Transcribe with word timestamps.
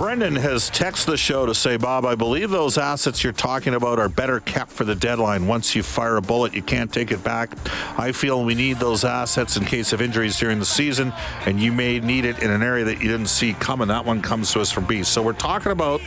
Brendan 0.00 0.34
has 0.36 0.70
texted 0.70 1.04
the 1.08 1.16
show 1.18 1.44
to 1.44 1.54
say, 1.54 1.76
Bob, 1.76 2.06
I 2.06 2.14
believe 2.14 2.48
those 2.48 2.78
assets 2.78 3.22
you're 3.22 3.34
talking 3.34 3.74
about 3.74 3.98
are 3.98 4.08
better 4.08 4.40
kept 4.40 4.72
for 4.72 4.84
the 4.84 4.94
deadline. 4.94 5.46
Once 5.46 5.76
you 5.76 5.82
fire 5.82 6.16
a 6.16 6.22
bullet, 6.22 6.54
you 6.54 6.62
can't 6.62 6.90
take 6.90 7.10
it 7.10 7.22
back. 7.22 7.50
I 7.98 8.10
feel 8.10 8.42
we 8.42 8.54
need 8.54 8.78
those 8.78 9.04
assets 9.04 9.58
in 9.58 9.64
case 9.66 9.92
of 9.92 10.00
injuries 10.00 10.38
during 10.38 10.58
the 10.58 10.64
season, 10.64 11.12
and 11.44 11.60
you 11.60 11.70
may 11.70 12.00
need 12.00 12.24
it 12.24 12.42
in 12.42 12.50
an 12.50 12.62
area 12.62 12.82
that 12.86 13.02
you 13.02 13.10
didn't 13.10 13.26
see 13.26 13.52
coming. 13.52 13.88
That 13.88 14.06
one 14.06 14.22
comes 14.22 14.50
to 14.54 14.62
us 14.62 14.72
from 14.72 14.86
B. 14.86 15.02
So 15.02 15.20
we're 15.20 15.34
talking 15.34 15.70
about 15.70 16.00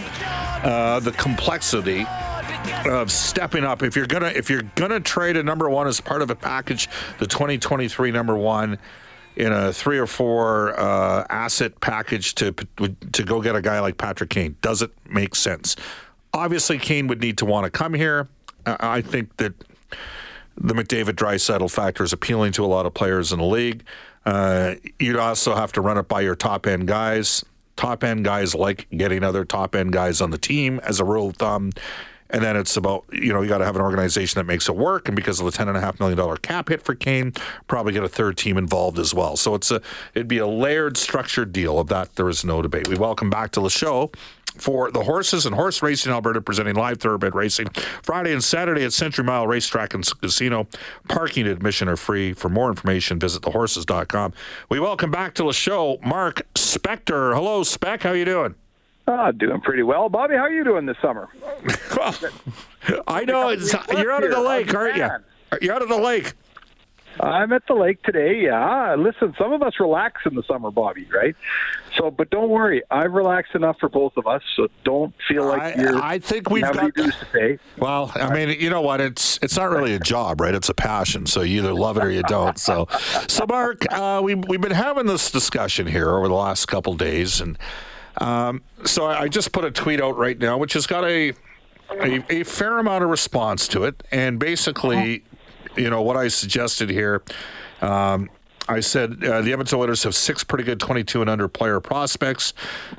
uh, 0.64 1.00
the 1.00 1.12
complexity 1.12 2.04
of 2.88 3.12
stepping 3.12 3.64
up. 3.64 3.84
If 3.84 3.96
you're 3.96 4.08
gonna 4.08 4.30
if 4.30 4.50
you're 4.50 4.64
gonna 4.74 5.02
trade 5.02 5.38
a 5.38 5.44
number 5.44 5.70
one 5.70 5.86
as 5.86 6.02
part 6.02 6.24
of 6.24 6.32
a 6.32 6.36
package, 6.36 6.90
the 7.20 7.28
2023 7.28 8.10
number 8.10 8.36
one 8.36 8.80
in 9.36 9.52
a 9.52 9.74
three 9.74 9.98
or 9.98 10.08
four 10.08 10.80
uh, 10.80 11.26
asset 11.30 11.80
package 11.82 12.36
to 12.36 12.52
to 12.52 13.24
go 13.24 13.42
get 13.42 13.56
a 13.56 13.62
guy 13.62 13.80
like 13.80 13.98
Patrick 13.98 14.30
Kane? 14.30 14.56
Does 14.62 14.82
it 14.82 14.92
make 15.10 15.36
sense? 15.36 15.76
Obviously, 16.34 16.78
Kane 16.78 17.08
would 17.08 17.22
need 17.22 17.38
to 17.40 17.46
want 17.46 17.66
to 17.66 17.70
come 17.72 17.94
here. 17.94 18.28
I 18.66 19.02
think 19.02 19.36
that 19.38 19.54
the 20.58 20.74
McDavid 20.74 21.14
Draisaitl 21.14 21.70
factor 21.72 22.04
is 22.04 22.14
appealing 22.14 22.54
to 22.54 22.66
a 22.66 22.68
lot 22.68 22.86
of 22.86 22.94
players 22.94 23.32
in 23.32 23.40
the 23.40 23.46
league. 23.46 23.84
Uh, 24.26 24.76
you'd 25.00 25.18
also 25.18 25.56
have 25.56 25.72
to 25.74 25.82
run 25.82 25.98
it 25.98 26.08
by 26.08 26.22
your 26.22 26.36
top 26.36 26.66
end 26.66 26.88
guys. 26.88 27.44
Top 27.76 28.04
end 28.04 28.24
guys 28.24 28.54
like 28.54 28.88
getting 28.96 29.24
other 29.24 29.46
top 29.46 29.76
end 29.76 29.92
guys 29.92 30.22
on 30.22 30.30
the 30.30 30.38
team 30.38 30.80
as 30.84 31.00
a 31.00 31.04
rule 31.04 31.30
of 31.30 31.38
thumb. 31.38 31.72
And 32.34 32.42
then 32.42 32.58
it's 32.58 32.76
about, 32.78 33.06
you 33.14 33.32
know, 33.32 33.44
you 33.44 33.48
got 33.48 33.60
to 33.60 33.66
have 33.66 33.76
an 33.76 33.82
organization 33.82 34.40
that 34.40 34.46
makes 34.46 34.68
it 34.68 34.76
work. 34.76 35.08
And 35.08 35.16
because 35.16 35.40
of 35.40 35.46
the 35.46 35.52
$10.5 35.52 36.00
million 36.00 36.38
cap 36.38 36.70
hit 36.70 36.82
for 36.82 36.96
Kane, 36.96 37.32
probably 37.68 37.94
get 37.94 38.04
a 38.04 38.10
third 38.10 38.38
team 38.38 38.58
involved 38.58 38.98
as 38.98 39.14
well. 39.14 39.38
So 39.38 39.54
it's 39.54 39.70
a, 39.70 39.80
it'd 40.16 40.28
be 40.28 40.40
a 40.40 40.48
layered, 40.48 40.98
structured 40.98 41.54
deal. 41.54 41.80
Of 41.80 41.88
that, 41.90 42.16
there 42.16 42.28
is 42.30 42.44
no 42.44 42.64
debate. 42.64 42.88
We 42.88 42.96
welcome 42.96 43.30
back 43.30 43.52
to 43.52 43.62
the 43.62 43.70
show 43.70 44.12
for 44.56 44.92
the 44.92 45.04
horses 45.04 45.46
and 45.46 45.56
horse 45.56 45.82
racing 45.82 46.12
Alberta 46.12 46.42
presenting 46.42 46.76
live 46.76 47.00
thoroughbred 47.00 47.36
racing 47.36 47.68
Friday 48.02 48.34
and 48.34 48.44
Saturday 48.44 48.84
at 48.84 48.94
Century 48.94 49.24
Mile 49.24 49.48
Racetrack 49.48 49.94
and 49.94 50.08
Casino. 50.22 50.68
Parking 51.08 51.48
admission 51.48 51.88
are 51.88 51.98
free. 51.98 52.34
For 52.34 52.50
more 52.50 52.70
information, 52.70 53.20
visit 53.20 53.44
thehorses.com. 53.44 54.34
We 54.70 54.80
welcome 54.80 55.12
back 55.12 55.36
to 55.36 55.44
the 55.44 55.54
show 55.54 56.00
Mark 56.04 56.42
Spector. 56.56 57.34
Hello, 57.36 57.64
Spec. 57.64 58.04
How 58.04 58.14
you 58.14 58.26
doing? 58.26 58.56
Oh, 59.08 59.32
doing 59.32 59.60
pretty 59.62 59.84
well, 59.84 60.10
Bobby. 60.10 60.36
How 60.36 60.42
are 60.42 60.54
you 60.54 60.64
doing 60.64 60.86
this 60.86 60.98
summer? 61.02 61.28
well, 61.98 62.16
I 63.08 63.26
know 63.26 63.50
it's 63.50 63.74
you're 63.92 64.12
out 64.12 64.24
of 64.24 64.32
the 64.32 64.42
lake, 64.42 64.74
aren't 64.74 64.96
you? 64.96 65.10
You're 65.62 65.76
out 65.76 65.82
of 65.82 65.90
the 65.90 65.98
lake. 65.98 66.34
I'm 67.20 67.54
at 67.54 67.68
the 67.68 67.76
lake 67.76 68.02
today. 68.04 68.42
Yeah. 68.42 68.96
Listen, 68.96 69.36
some 69.38 69.54
of 69.54 69.62
us 69.62 69.74
relax 69.80 70.22
in 70.26 70.36
the 70.36 70.44
summer, 70.44 70.72
Bobby. 70.72 71.08
Right. 71.14 71.36
So, 71.98 72.10
but 72.10 72.30
don't 72.32 72.50
worry. 72.50 72.82
I've 72.90 73.14
relaxed 73.14 73.54
enough 73.54 73.78
for 73.80 73.88
both 73.88 74.18
of 74.18 74.26
us. 74.26 74.42
So 74.56 74.68
don't 74.84 75.14
feel 75.28 75.46
like 75.46 75.62
I, 75.62 75.82
you're. 75.82 76.02
I 76.02 76.20
think 76.20 76.50
we've 76.50 76.64
got. 76.64 76.96
To 76.96 77.12
say. 77.32 77.60
Well, 77.78 78.12
I 78.16 78.34
mean, 78.34 78.60
you 78.60 78.70
know 78.70 78.82
what? 78.82 79.00
It's 79.00 79.38
it's 79.44 79.58
not 79.58 79.70
really 79.70 79.94
a 79.94 80.00
job, 80.00 80.42
right? 80.42 80.56
It's 80.56 80.70
a 80.70 80.74
passion. 80.74 81.26
So 81.28 81.42
you 81.42 81.60
either 81.60 81.74
love 81.74 81.98
it 81.98 82.04
or 82.04 82.10
you 82.10 82.24
don't. 82.24 82.58
So, 82.58 82.88
so 83.28 83.46
Mark, 83.48 83.86
uh, 83.92 84.22
we 84.24 84.34
we've 84.36 84.62
been 84.62 84.72
having 84.72 85.06
this 85.06 85.30
discussion 85.30 85.86
here 85.86 86.10
over 86.10 86.28
the 86.28 86.34
last 86.34 86.66
couple 86.66 86.96
days, 86.96 87.42
and. 87.42 87.58
Um, 88.18 88.62
so 88.86 89.06
I 89.06 89.28
just 89.28 89.52
put 89.52 89.66
a 89.66 89.72
tweet 89.72 90.02
out 90.02 90.18
right 90.18 90.38
now, 90.38 90.58
which 90.58 90.74
has 90.74 90.86
got 90.88 91.04
a, 91.04 91.34
a, 91.92 92.24
a 92.32 92.44
fair 92.44 92.80
amount 92.80 93.04
of 93.04 93.10
response 93.10 93.68
to 93.70 93.86
it, 93.86 94.04
and 94.12 94.40
basically, 94.40 95.24
you 95.76 95.90
know, 95.90 96.02
what 96.02 96.18
I 96.18 96.28
suggested 96.28 96.90
here. 96.90 97.24
Um, 97.82 98.30
I 98.68 98.80
said 98.80 99.24
uh, 99.24 99.42
the 99.42 99.52
Edmonton 99.52 99.80
Oilers 99.80 100.04
have 100.04 100.16
six 100.16 100.44
pretty 100.44 100.64
good 100.64 100.80
22 100.80 101.22
and 101.22 101.30
under 101.30 101.48
player 101.48 101.80
prospects. 101.80 102.54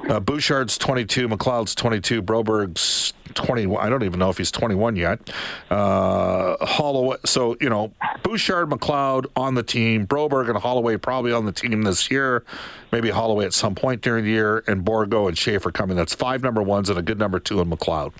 Uh, 0.08 0.20
Bouchard's 0.20 0.76
22, 0.76 1.28
McLeod's 1.28 1.74
22, 1.74 2.22
Broberg's 2.22 3.14
21. 3.32 3.84
I 3.84 3.88
don't 3.88 4.02
even 4.02 4.18
know 4.18 4.28
if 4.28 4.36
he's 4.38 4.50
21 4.50 4.96
yet. 4.96 5.30
Uh, 5.70 6.56
Holloway. 6.64 7.16
So 7.24 7.56
you 7.60 7.70
know, 7.70 7.92
Bouchard, 8.22 8.68
McLeod 8.68 9.26
on 9.36 9.54
the 9.54 9.62
team. 9.62 10.06
Broberg 10.06 10.48
and 10.48 10.58
Holloway 10.58 10.96
probably 10.96 11.32
on 11.32 11.46
the 11.46 11.52
team 11.52 11.82
this 11.82 12.10
year. 12.10 12.44
Maybe 12.92 13.10
Holloway 13.10 13.46
at 13.46 13.54
some 13.54 13.74
point 13.74 14.02
during 14.02 14.24
the 14.24 14.30
year, 14.30 14.62
and 14.68 14.84
Bourgault 14.84 15.28
and 15.28 15.38
Schaefer 15.38 15.72
coming. 15.72 15.96
That's 15.96 16.14
five 16.14 16.42
number 16.42 16.62
ones 16.62 16.90
and 16.90 16.98
a 16.98 17.02
good 17.02 17.18
number 17.18 17.40
two 17.40 17.60
in 17.60 17.70
McLeod. 17.70 18.12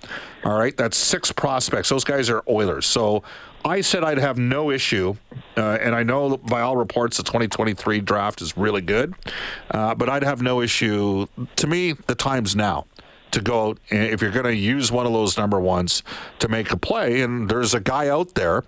All 0.44 0.58
right, 0.58 0.76
that's 0.76 0.96
six 0.96 1.30
prospects. 1.30 1.88
Those 1.90 2.04
guys 2.04 2.28
are 2.30 2.42
Oilers. 2.48 2.86
So 2.86 3.22
I 3.64 3.80
said 3.80 4.04
I'd 4.04 4.18
have 4.18 4.36
no 4.36 4.70
issue, 4.70 5.14
uh, 5.56 5.78
and 5.80 5.94
I 5.94 6.02
know 6.02 6.36
by 6.36 6.60
all 6.60 6.76
reports 6.76 7.16
the 7.16 7.22
2023 7.22 8.00
draft 8.00 8.42
is 8.42 8.56
really 8.58 8.82
good, 8.82 9.14
uh, 9.70 9.94
but 9.94 10.10
I'd 10.10 10.22
have 10.22 10.42
no 10.42 10.60
issue. 10.60 11.26
To 11.56 11.66
me, 11.66 11.92
the 11.92 12.14
time's 12.14 12.54
now 12.54 12.86
to 13.30 13.40
go 13.40 13.74
if 13.88 14.20
you're 14.20 14.30
going 14.30 14.44
to 14.44 14.54
use 14.54 14.92
one 14.92 15.06
of 15.06 15.12
those 15.12 15.38
number 15.38 15.58
ones 15.58 16.02
to 16.40 16.48
make 16.48 16.72
a 16.72 16.76
play, 16.76 17.22
and 17.22 17.48
there's 17.48 17.72
a 17.72 17.80
guy 17.80 18.08
out 18.08 18.34
there 18.34 18.64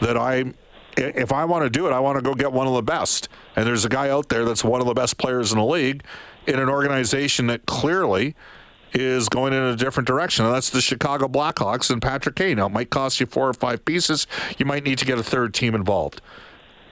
that 0.00 0.16
I. 0.16 0.54
If 0.96 1.32
I 1.32 1.44
want 1.44 1.64
to 1.64 1.70
do 1.70 1.86
it, 1.86 1.92
I 1.92 2.00
want 2.00 2.18
to 2.18 2.22
go 2.22 2.34
get 2.34 2.52
one 2.52 2.66
of 2.66 2.74
the 2.74 2.82
best. 2.82 3.28
And 3.54 3.64
there's 3.64 3.84
a 3.84 3.88
guy 3.88 4.10
out 4.10 4.28
there 4.28 4.44
that's 4.44 4.64
one 4.64 4.80
of 4.80 4.88
the 4.88 4.92
best 4.92 5.18
players 5.18 5.52
in 5.52 5.58
the 5.58 5.64
league 5.64 6.02
in 6.46 6.58
an 6.58 6.68
organization 6.68 7.46
that 7.46 7.64
clearly 7.64 8.34
is 8.92 9.28
going 9.28 9.52
in 9.52 9.62
a 9.62 9.76
different 9.76 10.06
direction. 10.06 10.44
And 10.44 10.54
that's 10.54 10.70
the 10.70 10.80
Chicago 10.80 11.28
Blackhawks 11.28 11.90
and 11.90 12.00
Patrick 12.00 12.36
Kane. 12.36 12.56
Now, 12.56 12.66
it 12.66 12.72
might 12.72 12.90
cost 12.90 13.20
you 13.20 13.26
four 13.26 13.48
or 13.48 13.54
five 13.54 13.84
pieces. 13.84 14.26
You 14.58 14.66
might 14.66 14.84
need 14.84 14.98
to 14.98 15.04
get 15.04 15.18
a 15.18 15.22
third 15.22 15.54
team 15.54 15.74
involved. 15.74 16.20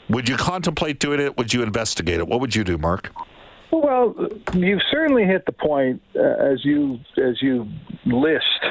Would 0.09 0.29
you 0.29 0.37
contemplate 0.37 1.01
doing 1.01 1.21
it? 1.21 1.37
Would 1.37 1.53
you 1.53 1.63
investigate 1.63 2.19
it? 2.19 2.27
What 2.27 2.41
would 2.41 2.55
you 2.55 2.65
do, 2.65 2.79
Mark? 2.79 3.13
Well, 3.71 4.15
you've 4.55 4.81
certainly 4.91 5.25
hit 5.25 5.45
the 5.45 5.53
point 5.53 6.01
uh, 6.17 6.21
as 6.21 6.65
you 6.65 6.99
as 7.19 7.43
you 7.43 7.69
list. 8.07 8.65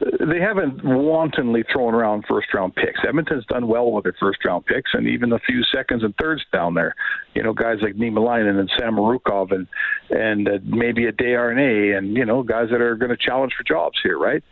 They 0.00 0.40
haven't 0.40 0.84
wantonly 0.84 1.64
thrown 1.72 1.94
around 1.94 2.24
first 2.28 2.52
round 2.52 2.74
picks. 2.74 3.00
Edmonton's 3.06 3.46
done 3.46 3.66
well 3.66 3.90
with 3.90 4.04
their 4.04 4.16
first 4.20 4.44
round 4.44 4.66
picks, 4.66 4.90
and 4.92 5.08
even 5.08 5.32
a 5.32 5.38
few 5.38 5.62
seconds 5.74 6.02
and 6.04 6.14
thirds 6.16 6.44
down 6.52 6.74
there. 6.74 6.94
You 7.34 7.42
know, 7.42 7.54
guys 7.54 7.78
like 7.80 7.94
Niemelainen 7.94 8.58
and 8.58 8.70
Samorukov, 8.78 9.52
and 9.52 9.66
and 10.10 10.48
uh, 10.48 10.58
maybe 10.64 11.06
a 11.06 11.12
Desharnais, 11.12 11.96
and 11.96 12.14
you 12.14 12.26
know, 12.26 12.42
guys 12.42 12.68
that 12.70 12.80
are 12.80 12.96
going 12.96 13.10
to 13.10 13.16
challenge 13.16 13.54
for 13.56 13.64
jobs 13.64 13.98
here, 14.02 14.18
right? 14.18 14.42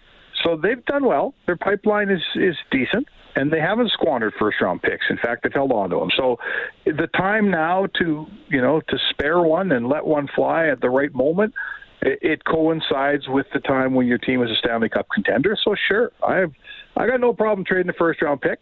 So 0.42 0.56
they've 0.56 0.84
done 0.86 1.04
well. 1.04 1.34
Their 1.46 1.56
pipeline 1.56 2.10
is 2.10 2.22
is 2.34 2.56
decent 2.70 3.06
and 3.36 3.52
they 3.52 3.60
haven't 3.60 3.90
squandered 3.90 4.32
first 4.38 4.60
round 4.60 4.82
picks. 4.82 5.06
In 5.10 5.16
fact, 5.16 5.42
they've 5.42 5.52
held 5.52 5.72
on 5.72 5.90
to 5.90 5.96
them. 5.96 6.10
So 6.16 6.38
the 6.84 7.08
time 7.16 7.50
now 7.50 7.86
to 7.98 8.26
you 8.48 8.60
know 8.60 8.80
to 8.80 8.98
spare 9.10 9.40
one 9.40 9.72
and 9.72 9.88
let 9.88 10.06
one 10.06 10.28
fly 10.34 10.68
at 10.68 10.80
the 10.80 10.90
right 10.90 11.12
moment. 11.14 11.54
It, 12.02 12.44
coincides 12.44 13.28
with 13.28 13.46
the 13.54 13.60
time 13.60 13.94
when 13.94 14.06
your 14.06 14.18
team 14.18 14.42
is 14.42 14.50
a 14.50 14.56
Stanley 14.56 14.90
Cup 14.90 15.06
contender. 15.14 15.56
So 15.64 15.74
sure, 15.88 16.12
I 16.26 16.36
have 16.36 16.52
I 16.96 17.06
got 17.06 17.20
no 17.20 17.32
problem 17.32 17.64
trading 17.64 17.86
the 17.86 17.94
first 17.94 18.20
round 18.20 18.40
pick. 18.40 18.60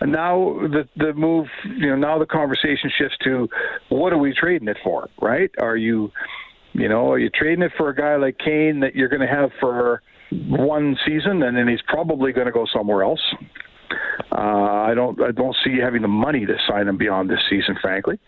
And 0.00 0.12
now 0.12 0.58
the 0.62 0.88
the 0.96 1.12
move, 1.12 1.46
you 1.64 1.88
know, 1.88 1.96
now 1.96 2.18
the 2.18 2.26
conversation 2.26 2.90
shifts 2.96 3.16
to 3.24 3.48
what 3.90 4.12
are 4.12 4.18
we 4.18 4.34
trading 4.34 4.68
it 4.68 4.78
for, 4.82 5.08
right? 5.20 5.50
Are 5.60 5.76
you, 5.76 6.10
you 6.72 6.88
know, 6.88 7.10
are 7.10 7.18
you 7.18 7.30
trading 7.30 7.62
it 7.62 7.72
for 7.76 7.90
a 7.90 7.94
guy 7.94 8.16
like 8.16 8.38
Kane 8.38 8.80
that 8.80 8.94
you're 8.94 9.08
going 9.08 9.20
to 9.20 9.32
have 9.32 9.50
for 9.60 10.02
one 10.30 10.96
season, 11.06 11.42
and 11.42 11.56
then 11.56 11.68
he's 11.68 11.82
probably 11.86 12.32
going 12.32 12.46
to 12.46 12.52
go 12.52 12.66
somewhere 12.72 13.02
else. 13.02 13.20
Uh, 14.32 14.36
I 14.36 14.94
don't 14.94 15.20
I 15.20 15.32
don't 15.32 15.56
see 15.64 15.70
you 15.70 15.82
having 15.82 16.02
the 16.02 16.08
money 16.08 16.46
to 16.46 16.56
sign 16.68 16.88
him 16.88 16.96
beyond 16.96 17.28
this 17.28 17.40
season, 17.50 17.76
frankly. 17.80 18.18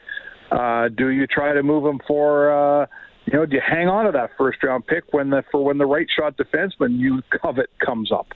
Uh, 0.50 0.88
do 0.88 1.08
you 1.08 1.26
try 1.26 1.54
to 1.54 1.62
move 1.62 1.86
him 1.86 2.00
for? 2.06 2.82
Uh, 2.82 2.86
you 3.32 3.38
know, 3.38 3.46
do 3.46 3.56
you 3.56 3.62
hang 3.66 3.88
on 3.88 4.04
to 4.04 4.12
that 4.12 4.30
first 4.36 4.62
round 4.62 4.86
pick 4.86 5.12
when 5.12 5.30
the 5.30 5.42
for 5.50 5.64
when 5.64 5.78
the 5.78 5.86
right 5.86 6.06
shot 6.14 6.36
defenseman 6.36 6.98
you 6.98 7.22
covet 7.40 7.70
comes 7.78 8.12
up? 8.12 8.34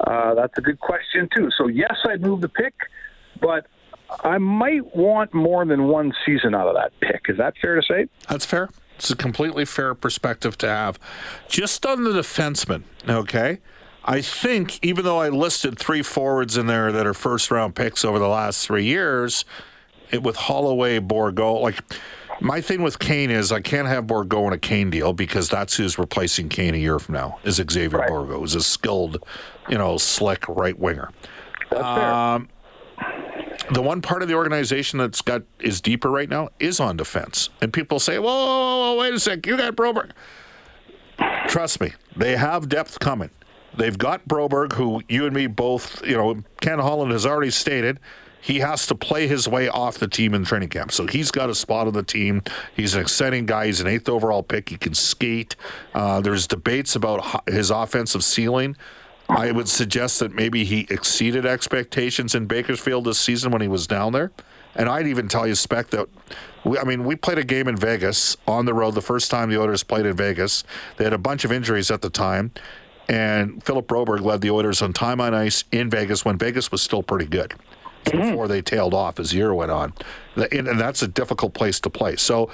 Uh, 0.00 0.34
that's 0.34 0.56
a 0.56 0.62
good 0.62 0.80
question 0.80 1.28
too. 1.36 1.50
So 1.58 1.66
yes, 1.66 1.94
I'd 2.06 2.22
move 2.22 2.40
the 2.40 2.48
pick, 2.48 2.72
but 3.40 3.66
I 4.24 4.38
might 4.38 4.96
want 4.96 5.34
more 5.34 5.64
than 5.66 5.88
one 5.88 6.14
season 6.24 6.54
out 6.54 6.68
of 6.68 6.74
that 6.74 6.92
pick. 7.00 7.26
Is 7.28 7.36
that 7.36 7.54
fair 7.60 7.76
to 7.76 7.82
say? 7.82 8.06
That's 8.28 8.46
fair. 8.46 8.70
It's 8.96 9.10
a 9.10 9.16
completely 9.16 9.66
fair 9.66 9.94
perspective 9.94 10.56
to 10.58 10.68
have. 10.68 10.98
Just 11.48 11.84
on 11.84 12.04
the 12.04 12.10
defenseman, 12.10 12.82
okay? 13.08 13.58
I 14.04 14.22
think 14.22 14.82
even 14.82 15.04
though 15.04 15.18
I 15.18 15.28
listed 15.28 15.78
three 15.78 16.02
forwards 16.02 16.56
in 16.56 16.66
there 16.66 16.90
that 16.92 17.06
are 17.06 17.14
first 17.14 17.50
round 17.50 17.74
picks 17.74 18.04
over 18.04 18.18
the 18.18 18.28
last 18.28 18.66
three 18.66 18.84
years, 18.84 19.44
it, 20.10 20.22
with 20.22 20.36
Holloway, 20.36 20.98
Bourgault, 20.98 21.60
like 21.60 21.82
my 22.40 22.60
thing 22.60 22.82
with 22.82 22.98
Kane 22.98 23.30
is 23.30 23.52
I 23.52 23.60
can't 23.60 23.88
have 23.88 24.06
Bourgault 24.06 24.48
in 24.48 24.52
a 24.52 24.58
Kane 24.58 24.90
deal 24.90 25.12
because 25.12 25.48
that's 25.48 25.76
who's 25.76 25.98
replacing 25.98 26.48
Kane 26.48 26.74
a 26.74 26.78
year 26.78 26.98
from 26.98 27.14
now 27.14 27.38
is 27.44 27.56
Xavier 27.56 27.98
right. 27.98 28.10
Bourgault, 28.10 28.40
who's 28.40 28.54
a 28.54 28.62
skilled, 28.62 29.22
you 29.68 29.78
know, 29.78 29.98
slick 29.98 30.48
right 30.48 30.78
winger. 30.78 31.10
That's 31.70 31.82
um, 31.82 32.48
the 33.72 33.82
one 33.82 34.02
part 34.02 34.22
of 34.22 34.28
the 34.28 34.34
organization 34.34 34.98
that's 34.98 35.20
got 35.20 35.42
is 35.60 35.80
deeper 35.80 36.10
right 36.10 36.28
now 36.28 36.48
is 36.58 36.80
on 36.80 36.96
defense. 36.96 37.50
And 37.60 37.72
people 37.72 38.00
say, 38.00 38.18
whoa, 38.18 38.24
whoa, 38.24 38.94
whoa 38.94 39.00
wait 39.00 39.14
a 39.14 39.20
sec, 39.20 39.46
you 39.46 39.56
got 39.56 39.76
Broberg. 39.76 40.10
Trust 41.48 41.80
me, 41.80 41.92
they 42.16 42.36
have 42.36 42.68
depth 42.68 42.98
coming. 42.98 43.30
They've 43.76 43.96
got 43.96 44.26
Broberg, 44.26 44.72
who 44.72 45.02
you 45.08 45.26
and 45.26 45.34
me 45.34 45.46
both, 45.46 46.04
you 46.04 46.16
know, 46.16 46.42
Ken 46.60 46.78
Holland 46.78 47.12
has 47.12 47.24
already 47.24 47.50
stated 47.50 48.00
he 48.40 48.58
has 48.60 48.86
to 48.86 48.94
play 48.94 49.26
his 49.26 49.46
way 49.46 49.68
off 49.68 49.98
the 49.98 50.08
team 50.08 50.34
in 50.34 50.44
training 50.44 50.70
camp. 50.70 50.92
So 50.92 51.06
he's 51.06 51.30
got 51.30 51.50
a 51.50 51.54
spot 51.54 51.86
on 51.86 51.92
the 51.92 52.02
team. 52.02 52.42
He's 52.74 52.94
an 52.94 53.00
exciting 53.00 53.46
guy. 53.46 53.66
He's 53.66 53.80
an 53.80 53.86
eighth 53.86 54.08
overall 54.08 54.42
pick. 54.42 54.68
He 54.68 54.76
can 54.76 54.94
skate. 54.94 55.56
Uh, 55.94 56.20
there's 56.20 56.46
debates 56.46 56.96
about 56.96 57.48
his 57.48 57.70
offensive 57.70 58.24
ceiling. 58.24 58.76
I 59.28 59.52
would 59.52 59.68
suggest 59.68 60.18
that 60.20 60.34
maybe 60.34 60.64
he 60.64 60.86
exceeded 60.90 61.46
expectations 61.46 62.34
in 62.34 62.46
Bakersfield 62.46 63.04
this 63.04 63.18
season 63.18 63.52
when 63.52 63.62
he 63.62 63.68
was 63.68 63.86
down 63.86 64.12
there. 64.12 64.32
And 64.74 64.88
I'd 64.88 65.06
even 65.06 65.28
tell 65.28 65.46
you, 65.46 65.54
Spec, 65.54 65.90
that 65.90 66.08
we, 66.64 66.78
I 66.78 66.84
mean, 66.84 67.04
we 67.04 67.16
played 67.16 67.38
a 67.38 67.44
game 67.44 67.68
in 67.68 67.76
Vegas 67.76 68.36
on 68.46 68.64
the 68.64 68.74
road 68.74 68.92
the 68.92 69.02
first 69.02 69.30
time 69.30 69.50
the 69.50 69.60
Oilers 69.60 69.82
played 69.82 70.06
in 70.06 70.16
Vegas. 70.16 70.64
They 70.96 71.04
had 71.04 71.12
a 71.12 71.18
bunch 71.18 71.44
of 71.44 71.52
injuries 71.52 71.90
at 71.90 72.02
the 72.02 72.10
time, 72.10 72.52
and 73.08 73.62
Philip 73.62 73.86
Broberg 73.86 74.20
led 74.20 74.40
the 74.40 74.50
Oilers 74.50 74.82
on 74.82 74.92
time 74.92 75.20
on 75.20 75.34
ice 75.34 75.64
in 75.72 75.90
Vegas 75.90 76.24
when 76.24 76.38
Vegas 76.38 76.72
was 76.72 76.82
still 76.82 77.02
pretty 77.02 77.26
good 77.26 77.54
mm-hmm. 78.04 78.30
before 78.30 78.48
they 78.48 78.62
tailed 78.62 78.94
off 78.94 79.18
as 79.18 79.30
the 79.30 79.36
year 79.36 79.54
went 79.54 79.70
on. 79.70 79.92
And 80.36 80.80
that's 80.80 81.02
a 81.02 81.08
difficult 81.08 81.54
place 81.54 81.80
to 81.80 81.90
play. 81.90 82.16
So 82.16 82.50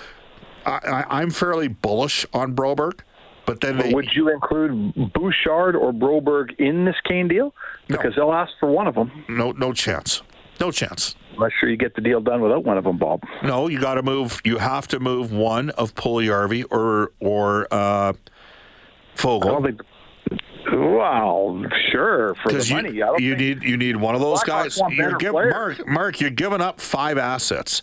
I, 0.65 1.23
am 1.23 1.31
fairly 1.31 1.69
bullish 1.69 2.27
on 2.33 2.55
Broberg. 2.55 3.01
But 3.47 3.61
then 3.61 3.79
they, 3.79 3.95
would 3.95 4.09
you 4.13 4.29
include 4.29 5.13
Bouchard 5.13 5.77
or 5.77 5.93
Broberg 5.93 6.59
in 6.59 6.85
this 6.85 6.97
Kane 7.05 7.29
deal? 7.29 7.55
Because 7.87 8.15
no. 8.17 8.27
they'll 8.27 8.35
ask 8.35 8.53
for 8.59 8.69
one 8.69 8.89
of 8.89 8.97
them. 8.97 9.25
No, 9.29 9.53
no 9.53 9.73
chance. 9.73 10.23
No 10.59 10.73
chance. 10.73 11.15
I'm 11.35 11.41
not 11.41 11.53
sure 11.61 11.69
you 11.69 11.77
get 11.77 11.95
the 11.95 12.01
deal 12.01 12.21
done 12.21 12.41
without 12.41 12.65
one 12.65 12.77
of 12.77 12.85
them, 12.85 12.99
Bob. 12.99 13.23
No, 13.45 13.69
you 13.69 13.79
got 13.79 13.95
to 13.95 14.03
move. 14.03 14.41
You 14.45 14.59
have 14.59 14.89
to 14.89 14.99
move 14.99 15.33
one 15.33 15.71
of 15.71 15.95
Puljujarvi 15.95 16.65
or 16.71 17.13
or 17.21 17.69
uh, 17.71 18.15
Foegele. 19.15 19.45
I 19.45 19.49
don't 19.49 19.63
think. 19.63 19.81
Well, 20.77 21.65
sure 21.91 22.35
for 22.43 22.53
the 22.53 22.65
you, 22.65 22.75
money. 22.75 23.25
you 23.25 23.37
need 23.37 23.63
you 23.63 23.77
need 23.77 23.97
one 23.97 24.15
of 24.15 24.21
those 24.21 24.43
guys. 24.43 24.81
You're 24.91 25.17
give, 25.17 25.33
Mark, 25.33 25.87
Mark, 25.87 26.21
you're 26.21 26.31
giving 26.31 26.61
up 26.61 26.81
five 26.81 27.19
assets. 27.19 27.83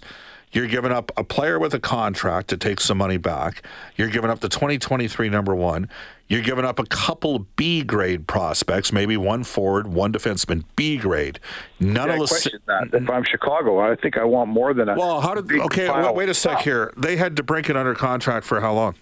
You're 0.51 0.67
giving 0.67 0.91
up 0.91 1.11
a 1.17 1.23
player 1.23 1.57
with 1.57 1.73
a 1.73 1.79
contract 1.79 2.49
to 2.49 2.57
take 2.57 2.79
some 2.79 2.99
money 2.99 3.17
back. 3.17 3.63
You're 3.95 4.09
giving 4.09 4.29
up 4.29 4.39
the 4.39 4.49
2023 4.49 5.27
number 5.29 5.55
one. 5.55 5.89
You're 6.27 6.43
giving 6.43 6.63
up 6.63 6.77
a 6.77 6.85
couple 6.85 7.39
B 7.55 7.83
grade 7.83 8.27
prospects, 8.27 8.93
maybe 8.93 9.17
one 9.17 9.43
forward, 9.43 9.87
one 9.87 10.13
defenseman, 10.13 10.63
B 10.75 10.97
grade. 10.97 11.39
None 11.79 12.07
yeah, 12.07 12.13
of 12.13 12.19
the. 12.19 12.27
Question 12.27 12.59
that. 12.67 12.83
If 12.83 12.91
mm-hmm. 12.91 13.11
I'm 13.11 13.23
Chicago, 13.23 13.79
I 13.79 13.95
think 13.95 14.17
I 14.17 14.23
want 14.23 14.49
more 14.49 14.75
than 14.75 14.89
a. 14.89 14.95
Well, 14.95 15.21
how 15.21 15.33
did? 15.33 15.51
Okay, 15.51 15.89
wait, 15.89 16.15
wait 16.15 16.29
a 16.29 16.33
sec 16.33 16.59
here. 16.59 16.93
They 16.97 17.17
had 17.17 17.35
to 17.37 17.43
break 17.43 17.69
it 17.69 17.75
under 17.75 17.95
contract 17.95 18.45
for 18.45 18.61
how 18.61 18.73
long? 18.73 18.95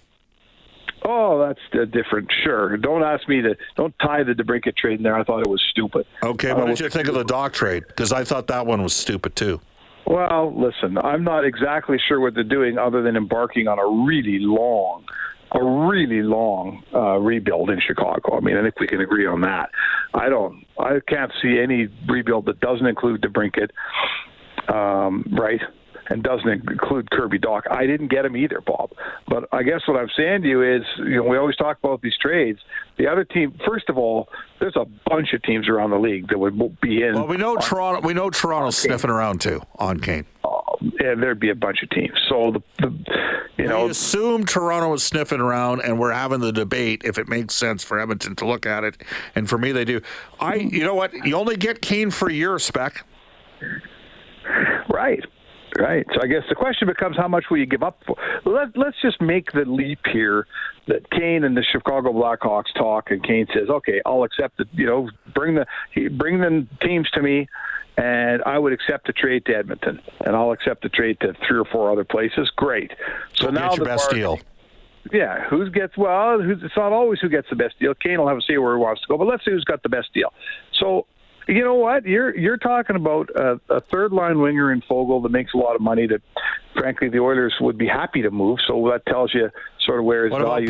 Oh, 1.03 1.39
that's 1.39 1.91
different. 1.91 2.31
Sure. 2.43 2.77
Don't 2.77 3.03
ask 3.03 3.27
me 3.27 3.41
to. 3.41 3.55
Don't 3.75 3.93
tie 3.99 4.23
the 4.23 4.33
DeBrincat 4.33 4.77
trade 4.77 4.97
in 4.97 5.03
there. 5.03 5.15
I 5.15 5.23
thought 5.23 5.41
it 5.41 5.49
was 5.49 5.61
stupid. 5.71 6.05
Okay, 6.23 6.53
what 6.53 6.67
did 6.67 6.79
you 6.79 6.89
think 6.89 7.07
of 7.07 7.15
the 7.15 7.25
Dach 7.25 7.53
trade? 7.53 7.85
Because 7.87 8.11
I 8.11 8.23
thought 8.23 8.47
that 8.47 8.67
one 8.67 8.83
was 8.83 8.93
stupid 8.93 9.35
too. 9.35 9.59
Well, 10.05 10.53
listen, 10.55 10.97
I'm 10.97 11.23
not 11.23 11.45
exactly 11.45 11.97
sure 12.07 12.19
what 12.19 12.33
they're 12.33 12.43
doing 12.43 12.77
other 12.77 13.01
than 13.01 13.15
embarking 13.15 13.67
on 13.67 13.79
a 13.79 14.05
really 14.05 14.39
long, 14.39 15.05
a 15.51 15.63
really 15.63 16.21
long 16.21 16.83
uh, 16.93 17.17
rebuild 17.17 17.69
in 17.69 17.79
Chicago. 17.79 18.35
I 18.35 18.41
mean, 18.41 18.57
I 18.57 18.61
think 18.61 18.79
we 18.79 18.87
can 18.87 18.99
agree 19.01 19.25
on 19.25 19.41
that. 19.41 19.69
I 20.13 20.27
don't, 20.29 20.65
I 20.77 20.99
can't 21.07 21.31
see 21.41 21.59
any 21.59 21.87
rebuild 22.09 22.45
that 22.47 22.59
doesn't 22.59 22.85
include 22.85 23.21
DeBrincat, 23.21 23.69
um, 24.73 25.25
right? 25.31 25.61
And 26.09 26.23
doesn't 26.23 26.69
include 26.69 27.09
Kirby 27.11 27.39
Dach. 27.39 27.61
I 27.69 27.85
didn't 27.85 28.09
get 28.09 28.25
him 28.25 28.35
either, 28.35 28.61
Bob. 28.61 28.91
But 29.27 29.47
I 29.51 29.63
guess 29.63 29.81
what 29.87 29.97
I'm 29.97 30.09
saying 30.15 30.43
to 30.43 30.47
you 30.47 30.61
is, 30.61 30.83
you 30.97 31.17
know, 31.17 31.23
we 31.23 31.37
always 31.37 31.55
talk 31.55 31.77
about 31.83 32.01
these 32.01 32.17
trades. 32.21 32.59
The 32.97 33.07
other 33.07 33.23
team, 33.23 33.57
first 33.65 33.89
of 33.89 33.97
all, 33.97 34.29
there's 34.59 34.75
a 34.75 34.85
bunch 35.09 35.33
of 35.33 35.41
teams 35.43 35.67
around 35.69 35.91
the 35.91 35.99
league 35.99 36.27
that 36.29 36.37
would 36.37 36.57
be 36.81 37.03
in. 37.03 37.13
Well, 37.15 37.27
we 37.27 37.37
know 37.37 37.55
on, 37.55 37.61
Toronto. 37.61 38.07
We 38.07 38.13
know 38.13 38.29
Toronto's 38.29 38.77
sniffing 38.77 39.09
around 39.09 39.41
too 39.41 39.61
on 39.77 39.99
Kane. 39.99 40.25
Uh, 40.43 40.49
yeah, 40.99 41.15
there'd 41.15 41.39
be 41.39 41.49
a 41.49 41.55
bunch 41.55 41.83
of 41.83 41.89
teams. 41.89 42.19
So 42.29 42.51
the, 42.51 42.61
the 42.79 43.05
you 43.57 43.67
know, 43.67 43.85
we 43.85 43.91
assume 43.91 44.45
Toronto 44.45 44.89
was 44.89 45.03
sniffing 45.03 45.39
around, 45.39 45.81
and 45.81 45.99
we're 45.99 46.13
having 46.13 46.39
the 46.39 46.51
debate 46.51 47.03
if 47.05 47.17
it 47.17 47.27
makes 47.27 47.53
sense 47.53 47.83
for 47.83 47.99
Edmonton 47.99 48.35
to 48.37 48.45
look 48.45 48.65
at 48.65 48.83
it. 48.83 49.01
And 49.35 49.47
for 49.47 49.57
me, 49.57 49.71
they 49.71 49.85
do. 49.85 50.01
I, 50.39 50.55
you 50.55 50.83
know 50.83 50.95
what? 50.95 51.13
You 51.13 51.35
only 51.35 51.57
get 51.57 51.81
Kane 51.81 52.09
for 52.11 52.29
a 52.29 52.33
year, 52.33 52.57
spec. 52.59 53.05
Right. 54.89 55.23
Right. 55.79 56.05
So 56.13 56.19
I 56.21 56.27
guess 56.27 56.43
the 56.49 56.55
question 56.55 56.87
becomes 56.87 57.15
how 57.15 57.27
much 57.27 57.45
will 57.49 57.57
you 57.57 57.65
give 57.65 57.83
up 57.83 58.01
for? 58.05 58.17
Let, 58.45 58.77
let's 58.77 58.97
just 59.01 59.21
make 59.21 59.51
the 59.53 59.63
leap 59.65 59.99
here 60.11 60.45
that 60.87 61.09
Kane 61.11 61.43
and 61.43 61.55
the 61.55 61.63
Chicago 61.63 62.11
Blackhawks 62.11 62.73
talk, 62.75 63.09
and 63.11 63.23
Kane 63.23 63.47
says, 63.53 63.69
"Okay, 63.69 64.01
I'll 64.05 64.23
accept 64.23 64.59
it. 64.59 64.67
You 64.73 64.85
know, 64.85 65.09
bring 65.33 65.55
the 65.55 65.65
bring 66.11 66.39
the 66.39 66.67
teams 66.81 67.09
to 67.11 67.21
me, 67.21 67.47
and 67.97 68.43
I 68.43 68.59
would 68.59 68.73
accept 68.73 69.07
the 69.07 69.13
trade 69.13 69.45
to 69.45 69.55
Edmonton, 69.55 70.01
and 70.25 70.35
I'll 70.35 70.51
accept 70.51 70.83
the 70.83 70.89
trade 70.89 71.19
to 71.21 71.33
three 71.47 71.59
or 71.59 71.65
four 71.65 71.89
other 71.89 72.03
places. 72.03 72.51
Great. 72.55 72.91
So, 73.33 73.45
so 73.45 73.51
now 73.51 73.69
get 73.69 73.77
your 73.77 73.85
best 73.85 74.09
bar- 74.09 74.19
deal. 74.19 74.39
Yeah, 75.11 75.43
who 75.45 75.67
gets 75.69 75.97
well? 75.97 76.39
Who's, 76.41 76.61
it's 76.63 76.77
not 76.77 76.91
always 76.91 77.19
who 77.19 77.29
gets 77.29 77.49
the 77.49 77.55
best 77.55 77.79
deal. 77.79 77.93
Kane 77.95 78.19
will 78.19 78.27
have 78.27 78.37
a 78.37 78.41
say 78.41 78.57
where 78.57 78.75
he 78.75 78.81
wants 78.81 79.01
to 79.01 79.07
go, 79.07 79.17
but 79.17 79.25
let's 79.25 79.43
see 79.43 79.51
who's 79.51 79.63
got 79.63 79.81
the 79.83 79.89
best 79.89 80.13
deal. 80.13 80.31
So 80.73 81.07
you 81.47 81.63
know 81.63 81.75
what? 81.75 82.05
You're 82.05 82.35
you're 82.37 82.57
talking 82.57 82.95
about 82.95 83.29
a, 83.35 83.59
a 83.69 83.81
third 83.81 84.11
line 84.11 84.39
winger 84.39 84.71
in 84.71 84.81
Foegele 84.81 85.23
that 85.23 85.29
makes 85.31 85.53
a 85.53 85.57
lot 85.57 85.75
of 85.75 85.81
money. 85.81 86.07
That, 86.07 86.21
frankly, 86.73 87.09
the 87.09 87.19
Oilers 87.19 87.55
would 87.59 87.77
be 87.77 87.87
happy 87.87 88.21
to 88.21 88.31
move. 88.31 88.59
So 88.67 88.89
that 88.91 89.05
tells 89.05 89.33
you 89.33 89.49
sort 89.85 89.99
of 89.99 90.05
where 90.05 90.25
his 90.25 90.31
what 90.31 90.41
value. 90.41 90.67
What 90.67 90.69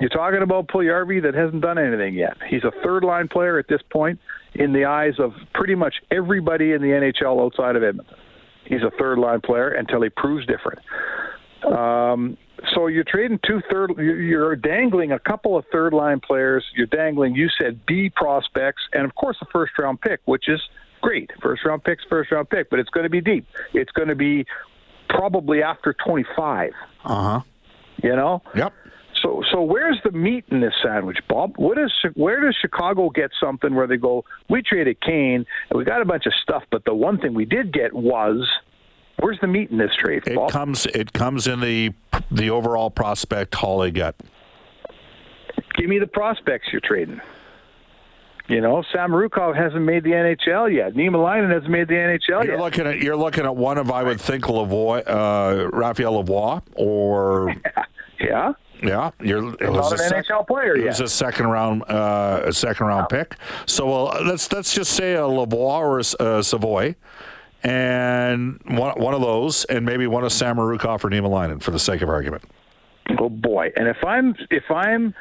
You're 0.00 0.10
talking 0.10 0.42
about 0.42 0.66
Puljujarvi 0.68 1.22
that 1.22 1.34
hasn't 1.34 1.62
done 1.62 1.78
anything 1.78 2.14
yet. 2.14 2.36
He's 2.48 2.64
a 2.64 2.72
third 2.82 3.04
line 3.04 3.28
player 3.28 3.58
at 3.58 3.68
this 3.68 3.80
point 3.92 4.18
in 4.54 4.72
the 4.72 4.86
eyes 4.86 5.14
of 5.18 5.32
pretty 5.52 5.76
much 5.76 5.94
everybody 6.10 6.72
in 6.72 6.82
the 6.82 6.88
NHL 6.88 7.40
outside 7.44 7.76
of 7.76 7.84
Edmonton. 7.84 8.16
He's 8.64 8.82
a 8.82 8.90
third 8.98 9.18
line 9.18 9.40
player 9.40 9.68
until 9.68 10.02
he 10.02 10.08
proves 10.08 10.46
different. 10.46 10.80
Um, 11.64 12.36
so 12.74 12.86
you're 12.86 13.04
trading 13.04 13.38
two 13.46 13.60
third. 13.70 13.92
You're 13.98 14.56
dangling 14.56 15.12
a 15.12 15.18
couple 15.18 15.56
of 15.56 15.64
third 15.72 15.92
line 15.92 16.20
players. 16.20 16.64
You're 16.76 16.86
dangling. 16.86 17.34
You 17.34 17.48
said 17.60 17.84
B 17.86 18.10
prospects, 18.14 18.82
and 18.92 19.04
of 19.04 19.14
course 19.14 19.36
a 19.42 19.46
first 19.52 19.72
round 19.78 20.00
pick, 20.00 20.20
which 20.24 20.48
is 20.48 20.60
great. 21.00 21.30
First 21.42 21.64
round 21.64 21.84
picks, 21.84 22.04
first 22.08 22.32
round 22.32 22.48
pick, 22.50 22.70
but 22.70 22.78
it's 22.78 22.90
going 22.90 23.04
to 23.04 23.10
be 23.10 23.20
deep. 23.20 23.46
It's 23.72 23.92
going 23.92 24.08
to 24.08 24.14
be 24.14 24.46
probably 25.08 25.62
after 25.62 25.94
25. 26.04 26.72
Uh 27.04 27.22
huh. 27.22 27.40
You 28.02 28.16
know. 28.16 28.42
Yep. 28.54 28.72
So, 29.22 29.42
so 29.50 29.62
where's 29.62 29.98
the 30.04 30.10
meat 30.10 30.44
in 30.50 30.60
this 30.60 30.74
sandwich, 30.82 31.18
Bob? 31.28 31.54
What 31.56 31.78
is 31.78 31.90
where 32.14 32.44
does 32.44 32.56
Chicago 32.60 33.08
get 33.10 33.30
something 33.40 33.74
where 33.74 33.86
they 33.86 33.96
go? 33.96 34.24
We 34.50 34.62
traded 34.62 35.00
Kane 35.00 35.46
and 35.70 35.78
we 35.78 35.84
got 35.84 36.02
a 36.02 36.04
bunch 36.04 36.26
of 36.26 36.32
stuff, 36.42 36.64
but 36.70 36.84
the 36.84 36.94
one 36.94 37.18
thing 37.18 37.32
we 37.32 37.46
did 37.46 37.72
get 37.72 37.94
was 37.94 38.46
Where's 39.20 39.38
the 39.40 39.46
meat 39.46 39.70
in 39.70 39.78
this 39.78 39.92
trade? 39.98 40.24
It 40.26 40.34
Bob? 40.34 40.50
comes. 40.50 40.86
It 40.86 41.12
comes 41.12 41.46
in 41.46 41.60
the 41.60 41.92
the 42.30 42.50
overall 42.50 42.90
prospect 42.90 43.54
haul 43.54 43.78
they 43.78 43.90
get. 43.90 44.14
Give 45.76 45.88
me 45.88 45.98
the 45.98 46.06
prospects 46.06 46.68
you're 46.72 46.80
trading. 46.80 47.20
You 48.46 48.60
know, 48.60 48.82
Samorukov 48.94 49.56
hasn't 49.56 49.84
made 49.84 50.04
the 50.04 50.10
NHL 50.10 50.72
yet. 50.74 50.94
Niemelainen 50.94 51.50
hasn't 51.50 51.70
made 51.70 51.88
the 51.88 51.94
NHL 51.94 52.20
yet. 52.40 52.44
you're 52.44 52.54
yet. 52.56 52.60
Looking 52.60 52.86
at, 52.86 52.98
you're 53.00 53.16
looking 53.16 53.44
at 53.44 53.56
one 53.56 53.78
of, 53.78 53.90
I 53.90 54.02
would 54.02 54.20
think, 54.20 54.44
Lavoie, 54.44 55.02
uh, 55.06 55.70
Raphael 55.70 56.22
Lavoie, 56.22 56.60
or 56.74 57.54
yeah. 58.20 58.52
Yeah, 58.82 59.12
you're 59.22 59.50
He's 59.52 59.60
not 59.60 59.92
an 59.92 59.98
sec- 59.98 60.26
NHL 60.26 60.46
player 60.46 60.76
He 60.76 60.84
was 60.84 61.00
a 61.00 61.08
second 61.08 61.46
round, 61.46 61.84
uh, 61.88 62.42
a 62.44 62.52
second 62.52 62.86
round 62.86 63.08
pick. 63.08 63.36
So 63.64 63.86
well, 63.86 64.22
let's 64.26 64.52
let's 64.52 64.74
just 64.74 64.92
say 64.92 65.14
a 65.14 65.20
Lavoie 65.20 65.78
or 65.78 65.98
a 66.00 66.22
uh, 66.22 66.42
Savoie, 66.42 66.94
and 67.64 68.60
one 68.66 68.98
one 69.00 69.14
of 69.14 69.20
those, 69.20 69.64
and 69.64 69.84
maybe 69.84 70.06
one 70.06 70.22
of 70.24 70.30
Samorukov 70.30 71.04
or 71.04 71.10
Niemelainen 71.10 71.62
for 71.62 71.70
the 71.70 71.78
sake 71.78 72.02
of 72.02 72.08
argument. 72.08 72.44
Oh 73.18 73.28
boy! 73.28 73.72
And 73.76 73.88
if 73.88 74.04
I'm 74.04 74.34
if 74.50 74.70
I'm 74.70 75.14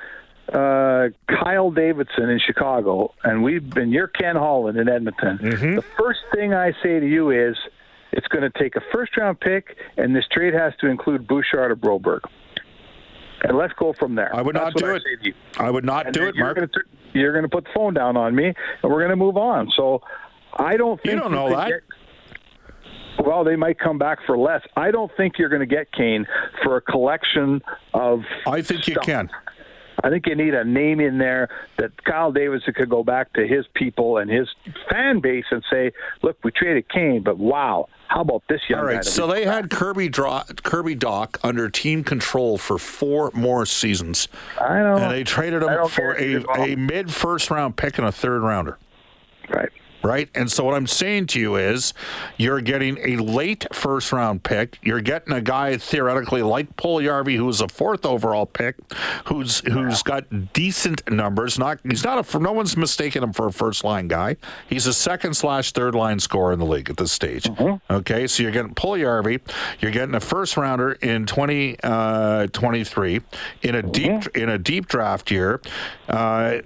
uh, 0.52 1.08
Kyle 1.28 1.72
Davidson 1.72 2.30
in 2.30 2.40
Chicago, 2.40 3.14
and 3.24 3.44
we've 3.44 3.68
been 3.70 3.92
you're 3.92 4.08
Ken 4.08 4.36
Holland 4.36 4.78
in 4.78 4.90
Edmonton, 4.90 5.38
Mm-hmm. 5.40 5.76
the 5.76 5.84
first 5.98 6.20
thing 6.36 6.54
I 6.54 6.74
say 6.84 7.00
to 7.00 7.08
you 7.08 7.32
is 7.32 7.56
it's 8.12 8.28
going 8.28 8.44
to 8.50 8.60
take 8.60 8.76
a 8.76 8.82
first 8.92 9.16
round 9.18 9.40
pick, 9.40 9.78
and 9.98 10.16
this 10.16 10.26
trade 10.32 10.54
has 10.54 10.74
to 10.82 10.88
include 10.88 11.28
Bouchard 11.28 11.72
or 11.72 11.76
Broberg. 11.76 12.20
And 13.46 13.58
let's 13.58 13.74
go 13.74 13.92
from 13.92 14.16
there. 14.16 14.34
I 14.34 14.42
would 14.42 14.56
That's 14.56 14.74
not 14.76 14.78
do 14.78 14.86
I 14.92 14.96
it. 14.96 15.02
you. 15.22 15.34
I 15.60 15.70
would 15.70 15.84
not 15.84 16.06
And 16.06 16.14
do 16.14 16.28
it, 16.28 16.36
you're 16.36 16.46
Mark. 16.46 16.56
Gonna, 16.56 16.70
you're 17.14 17.34
going 17.34 17.44
to 17.44 17.50
put 17.50 17.66
the 17.66 17.72
phone 17.74 17.94
down 17.94 18.16
on 18.16 18.34
me, 18.36 18.46
and 18.46 18.56
we're 18.92 19.00
going 19.00 19.10
to 19.10 19.16
move 19.18 19.36
on. 19.36 19.70
So 19.76 20.02
I 20.58 20.78
don't 20.78 21.02
think 21.02 21.16
You 21.16 21.20
don't 21.20 21.32
know 21.34 21.50
that. 21.50 21.68
Get, 21.70 21.82
well, 23.20 23.44
they 23.44 23.56
might 23.56 23.80
come 23.80 23.98
back 23.98 24.20
for 24.26 24.38
less. 24.38 24.62
I 24.76 24.92
don't 24.92 25.12
think 25.18 25.38
you're 25.38 25.50
going 25.50 25.68
to 25.68 25.76
get 25.76 25.92
Kane 25.92 26.26
for 26.64 26.78
a 26.78 26.82
collection 26.82 27.62
of. 27.94 28.22
I 28.48 28.62
think 28.62 28.88
you 28.88 28.96
can. 28.96 29.30
I 30.04 30.10
think 30.10 30.26
you 30.28 30.36
need 30.36 30.54
a 30.54 30.66
name 30.66 31.00
in 31.00 31.18
there 31.18 31.50
that 31.78 32.04
Kyle 32.04 32.32
Davidson 32.32 32.74
could 32.74 32.90
go 32.90 33.04
back 33.04 33.32
to 33.34 33.48
his 33.48 33.66
people 33.74 34.18
and 34.18 34.30
his 34.30 34.50
fan 34.90 35.20
base 35.20 35.46
and 35.52 35.64
say, 35.70 35.92
"Look, 36.22 36.38
we 36.44 36.52
traded 36.52 36.90
Kane, 36.90 37.22
but 37.24 37.38
wow, 37.38 37.88
how 38.08 38.22
about 38.22 38.44
this 38.50 38.60
young 38.68 38.82
All 38.82 38.88
guy?" 38.88 39.02
so 39.02 39.28
they 39.28 39.46
had 39.46 39.70
Kirby 39.70 40.10
draw, 40.10 40.44
Kirby 40.64 40.96
Dach 40.96 41.38
under 41.44 41.70
team 41.70 42.04
control 42.04 42.58
for 42.58 42.78
four 42.78 43.32
more 43.34 43.66
seasons, 43.66 44.28
I 44.60 44.80
don't. 44.80 45.02
and 45.02 45.12
they 45.12 45.24
traded 45.24 45.64
him 45.64 45.88
for 45.88 46.18
a, 46.18 46.44
a 46.60 46.76
mid 46.76 47.14
first 47.14 47.50
round 47.50 47.78
pick 47.78 47.98
and 47.98 48.08
a 48.08 48.12
third 48.12 48.42
rounder. 48.42 48.78
right. 49.50 49.70
Right? 50.04 50.30
And 50.36 50.52
so 50.52 50.66
what 50.66 50.74
I'm 50.74 50.88
saying 50.88 51.28
to 51.28 51.40
you 51.40 51.56
is 51.56 51.94
you're 52.38 52.62
getting 52.62 52.98
a 53.00 53.18
late 53.18 53.66
first 53.74 54.12
round 54.12 54.44
pick. 54.44 54.78
You're 54.82 55.02
getting 55.02 55.34
a 55.34 55.42
guy 55.42 55.78
theoretically 55.78 56.42
like 56.42 56.76
Puljujärvi, 56.76 57.38
who's 57.38 57.62
a 57.62 57.68
fourth 57.68 58.06
overall 58.06 58.46
pick, 58.46 58.76
who's 59.26 59.60
who's 59.60 60.04
got 60.04 60.54
decent 60.54 61.10
numbers. 61.10 61.58
Not 61.58 61.80
he's 61.90 62.04
not 62.04 62.36
a 62.36 62.40
no 62.40 62.52
one's 62.52 62.76
mistaken 62.76 63.24
him 63.24 63.32
for 63.32 63.48
a 63.48 63.52
first 63.52 63.84
line 63.84 64.08
guy. 64.08 64.36
He's 64.68 64.88
a 64.88 64.94
second 64.94 65.36
slash 65.36 65.72
third 65.72 65.96
line 65.96 66.20
scorer 66.20 66.52
in 66.52 66.60
the 66.60 66.66
league 66.66 66.90
at 66.90 66.98
this 66.98 67.12
stage. 67.12 67.46
Mm-hmm. 67.46 67.94
Okay, 67.94 68.28
so 68.28 68.44
you're 68.44 68.52
getting 68.52 68.76
Puljujärvi, 68.76 69.40
you're 69.80 69.92
getting 69.92 70.16
a 70.16 70.20
first 70.20 70.58
rounder 70.58 70.94
in 70.94 71.26
2023 71.26 73.16
uh, 73.16 73.20
in 73.62 73.76
a 73.76 73.82
mm-hmm. 73.82 73.92
deep 73.92 74.36
in 74.36 74.50
a 74.50 74.58
deep 74.58 74.88
draft 74.88 75.32
year. 75.32 75.62
Uh, 76.10 76.60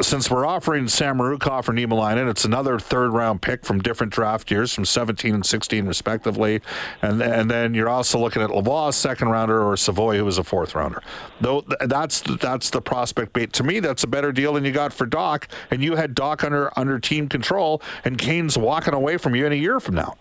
since 0.00 0.30
we're 0.30 0.46
offering 0.46 0.84
Samorukov 0.84 1.68
or 1.68 1.72
Niemelainen, 1.72 2.28
it's 2.28 2.44
another 2.44 2.78
third 2.80 3.12
round 3.12 3.42
pick 3.42 3.64
from 3.64 3.80
different 3.80 4.12
draft 4.12 4.50
years, 4.50 4.74
from 4.74 4.84
17 4.84 5.34
and 5.34 5.46
16 5.46 5.86
respectively, 5.86 6.60
and 7.02 7.22
and 7.22 7.50
then 7.50 7.74
you're 7.74 7.88
also 7.88 8.18
looking 8.18 8.42
at 8.42 8.50
Lavoie, 8.50 8.92
second 8.92 9.28
rounder, 9.28 9.62
or 9.62 9.76
Savoie, 9.76 10.16
who 10.16 10.24
was 10.24 10.38
a 10.38 10.44
fourth 10.44 10.74
rounder. 10.74 11.02
Though 11.40 11.64
that's 11.86 12.22
that's 12.40 12.70
the 12.70 12.80
prospect 12.80 13.32
bait. 13.32 13.52
To 13.54 13.64
me, 13.64 13.80
that's 13.80 14.04
a 14.04 14.08
better 14.08 14.32
deal 14.32 14.54
than 14.54 14.64
you 14.64 14.72
got 14.72 14.92
for 14.92 15.06
Dach, 15.06 15.44
and 15.70 15.82
you 15.82 15.96
had 15.96 16.14
Dach 16.14 16.44
under 16.44 16.76
under 16.78 16.98
team 16.98 17.28
control, 17.28 17.82
and 18.04 18.18
Kane's 18.18 18.56
walking 18.58 18.94
away 18.94 19.16
from 19.16 19.34
you 19.34 19.46
in 19.46 19.52
a 19.52 19.56
year 19.56 19.80
from 19.80 19.94
now. 19.94 20.16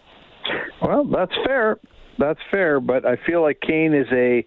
Well, 0.82 1.04
that's 1.06 1.34
fair. 1.46 1.80
That's 2.18 2.40
fair, 2.52 2.80
but 2.80 3.06
I 3.06 3.16
feel 3.26 3.42
like 3.42 3.62
Kane 3.62 3.94
is 3.94 4.08
a 4.12 4.46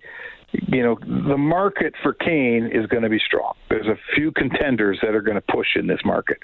you 0.53 0.83
know, 0.83 0.99
the 1.29 1.39
market 1.39 1.95
for 2.03 2.13
Kane 2.13 2.71
is 2.73 2.87
going 2.87 3.03
to 3.03 3.09
be 3.09 3.19
strong. 3.19 3.55
There's 3.71 3.87
a 3.87 3.97
few 4.15 4.33
contenders 4.33 4.99
that 5.03 5.15
are 5.15 5.23
going 5.23 5.37
to 5.37 5.53
push 5.53 5.77
in 5.77 5.87
this 5.87 6.01
market. 6.05 6.39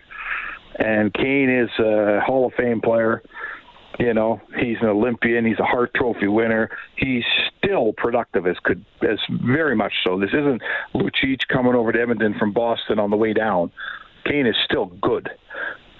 And 0.78 1.12
Kane 1.12 1.50
is 1.50 1.70
a 1.78 2.20
Hall 2.20 2.46
of 2.46 2.54
Fame 2.54 2.80
player. 2.80 3.22
You 3.98 4.14
know, 4.14 4.40
he's 4.60 4.76
an 4.80 4.88
Olympian. 4.88 5.44
He's 5.44 5.58
a 5.58 5.64
Hart 5.64 5.92
Trophy 5.94 6.28
winner. 6.28 6.70
He's 6.96 7.24
still 7.56 7.92
productive 7.96 8.46
as 8.46 8.56
could 8.62 8.84
as 9.02 9.18
very 9.44 9.74
much 9.74 9.92
so. 10.06 10.20
This 10.20 10.30
isn't 10.30 10.62
Lucic 10.94 11.40
coming 11.52 11.74
over 11.74 11.90
to 11.90 12.00
Edmonton 12.00 12.36
from 12.38 12.52
Boston 12.52 13.00
on 13.00 13.10
the 13.10 13.16
way 13.16 13.32
down. 13.32 13.72
Kane 14.24 14.46
is 14.46 14.54
still 14.64 14.86
good. 15.02 15.28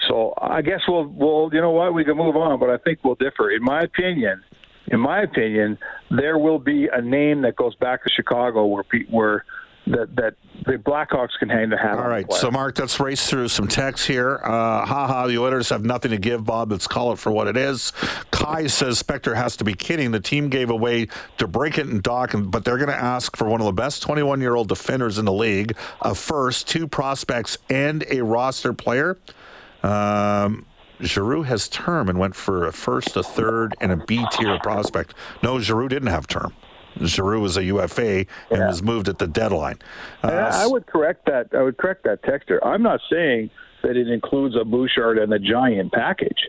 So 0.08 0.34
I 0.40 0.62
guess 0.62 0.80
we'll 0.86 1.06
we'll 1.06 1.50
you 1.52 1.60
know 1.60 1.72
what 1.72 1.92
we 1.92 2.04
can 2.04 2.16
move 2.16 2.36
on, 2.36 2.60
but 2.60 2.70
I 2.70 2.76
think 2.78 3.00
we'll 3.02 3.16
differ. 3.16 3.50
In 3.50 3.62
my 3.62 3.80
opinion, 3.80 4.42
in 4.86 5.00
my 5.00 5.22
opinion, 5.22 5.78
there 6.10 6.38
will 6.38 6.58
be 6.58 6.88
a 6.92 7.02
name 7.02 7.42
that 7.42 7.56
goes 7.56 7.74
back 7.76 8.04
to 8.04 8.10
Chicago 8.10 8.66
where 8.66 8.84
where 9.10 9.44
that 9.92 10.14
that 10.16 10.34
the 10.66 10.72
Blackhawks 10.74 11.38
can 11.38 11.48
hang 11.48 11.70
their 11.70 11.78
hat 11.78 11.92
on. 11.98 12.04
All 12.04 12.08
right, 12.08 12.28
the 12.28 12.34
so 12.34 12.50
Mark, 12.50 12.78
let's 12.78 12.98
race 13.00 13.28
through 13.28 13.48
some 13.48 13.68
texts 13.68 14.06
here. 14.06 14.40
Uh, 14.42 14.84
haha, 14.84 15.26
the 15.26 15.38
Oilers 15.38 15.68
have 15.70 15.84
nothing 15.84 16.10
to 16.10 16.18
give, 16.18 16.44
Bob. 16.44 16.70
Let's 16.72 16.86
call 16.86 17.12
it 17.12 17.18
for 17.18 17.30
what 17.30 17.46
it 17.46 17.56
is. 17.56 17.92
Kai 18.30 18.66
says 18.66 19.02
Spector 19.02 19.34
has 19.34 19.56
to 19.58 19.64
be 19.64 19.74
kidding. 19.74 20.10
The 20.10 20.20
team 20.20 20.48
gave 20.48 20.70
away 20.70 21.06
DeBrincat 21.38 21.90
and 21.90 22.02
Dach, 22.02 22.34
and- 22.34 22.50
but 22.50 22.64
they're 22.64 22.76
going 22.78 22.88
to 22.90 22.94
ask 23.02 23.36
for 23.36 23.46
one 23.46 23.60
of 23.60 23.66
the 23.66 23.72
best 23.72 24.02
21 24.02 24.40
year 24.40 24.54
old 24.54 24.68
defenders 24.68 25.18
in 25.18 25.24
the 25.24 25.32
league, 25.32 25.76
a 26.02 26.14
first, 26.14 26.68
two 26.68 26.86
prospects, 26.88 27.56
and 27.70 28.04
a 28.10 28.22
roster 28.22 28.72
player. 28.72 29.16
Um, 29.82 30.66
Giroux 31.00 31.42
has 31.44 31.68
term 31.68 32.08
and 32.08 32.18
went 32.18 32.34
for 32.34 32.66
a 32.66 32.72
first, 32.72 33.16
a 33.16 33.22
third, 33.22 33.74
and 33.80 33.92
a 33.92 33.96
B 33.96 34.24
tier 34.32 34.58
prospect. 34.58 35.14
No, 35.42 35.60
Giroux 35.60 35.88
didn't 35.88 36.08
have 36.08 36.26
term. 36.26 36.52
Giroux 37.04 37.40
was 37.40 37.56
a 37.56 37.64
UFA 37.64 38.26
and 38.50 38.66
was 38.66 38.82
moved 38.82 39.08
at 39.08 39.18
the 39.18 39.26
deadline. 39.26 39.78
Uh, 40.22 40.28
I 40.28 40.64
I 40.64 40.66
would 40.66 40.86
correct 40.86 41.26
that. 41.26 41.48
I 41.52 41.62
would 41.62 41.78
correct 41.78 42.04
that 42.04 42.22
texter. 42.22 42.58
I'm 42.64 42.82
not 42.82 43.00
saying 43.10 43.50
that 43.82 43.96
it 43.96 44.08
includes 44.08 44.56
a 44.60 44.64
Bouchard 44.64 45.18
and 45.18 45.30
the 45.30 45.38
Giant 45.38 45.92
package, 45.92 46.48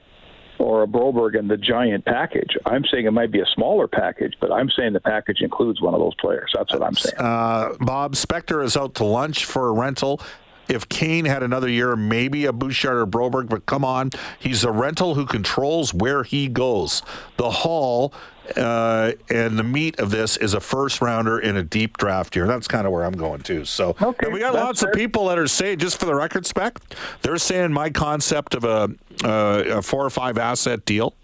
or 0.58 0.84
a 0.84 0.88
Broberg 0.88 1.38
and 1.38 1.50
the 1.50 1.58
Giant 1.58 2.06
package. 2.06 2.58
I'm 2.66 2.84
saying 2.92 3.06
it 3.06 3.12
might 3.12 3.32
be 3.32 3.40
a 3.40 3.46
smaller 3.54 3.88
package, 3.88 4.34
but 4.42 4.52
I'm 4.52 4.70
saying 4.70 4.94
the 4.94 5.00
package 5.00 5.42
includes 5.42 5.82
one 5.82 5.94
of 5.94 6.00
those 6.00 6.16
players. 6.16 6.52
That's 6.56 6.74
what 6.74 6.84
I'm 6.84 6.96
saying. 6.96 7.18
Uh, 7.18 7.74
Bob 7.82 8.14
Spector 8.14 8.64
is 8.64 8.76
out 8.76 8.96
to 8.96 9.04
lunch 9.04 9.46
for 9.46 9.70
a 9.70 9.72
rental. 9.72 10.22
If 10.70 10.88
Kane 10.88 11.26
had 11.26 11.44
another 11.44 11.68
year, 11.68 11.96
maybe 11.96 12.46
a 12.46 12.54
Bouchard 12.54 12.98
or 12.98 13.08
Broberg, 13.08 13.50
but 13.50 13.66
come 13.66 13.84
on, 13.84 14.12
he's 14.40 14.64
a 14.64 14.72
rental 14.72 15.16
who 15.16 15.26
controls 15.26 15.94
where 15.94 16.24
he 16.24 16.48
goes. 16.48 17.02
The 17.38 17.50
haul 17.50 18.14
uh, 18.56 19.14
and 19.30 19.58
the 19.58 19.64
meat 19.64 20.00
of 20.00 20.12
this 20.12 20.38
is 20.38 20.54
a 20.54 20.60
first 20.60 21.02
rounder 21.02 21.40
in 21.40 21.58
a 21.58 21.64
deep 21.64 21.98
draft 21.98 22.36
year. 22.36 22.48
That's 22.48 22.68
kind 22.68 22.86
of 22.86 22.94
where 22.94 23.06
I'm 23.06 23.14
going 23.14 23.42
to. 23.42 23.66
So, 23.66 23.96
Okay, 24.02 24.26
and 24.26 24.34
we 24.34 24.40
got 24.40 24.54
lots 24.54 24.84
of 24.84 24.92
people 24.94 25.28
that 25.28 25.38
are 25.38 25.48
saying, 25.48 25.80
just 25.80 26.00
for 26.00 26.06
the 26.06 26.16
record 26.16 26.46
spec, 26.46 26.80
they're 27.22 27.38
saying 27.38 27.72
my 27.72 27.90
concept 27.90 28.56
of 28.56 28.64
a, 28.64 28.90
uh, 29.24 29.78
a 29.78 29.82
four 29.82 30.06
or 30.06 30.10
five 30.10 30.38
asset 30.38 30.86
deal 30.86 31.16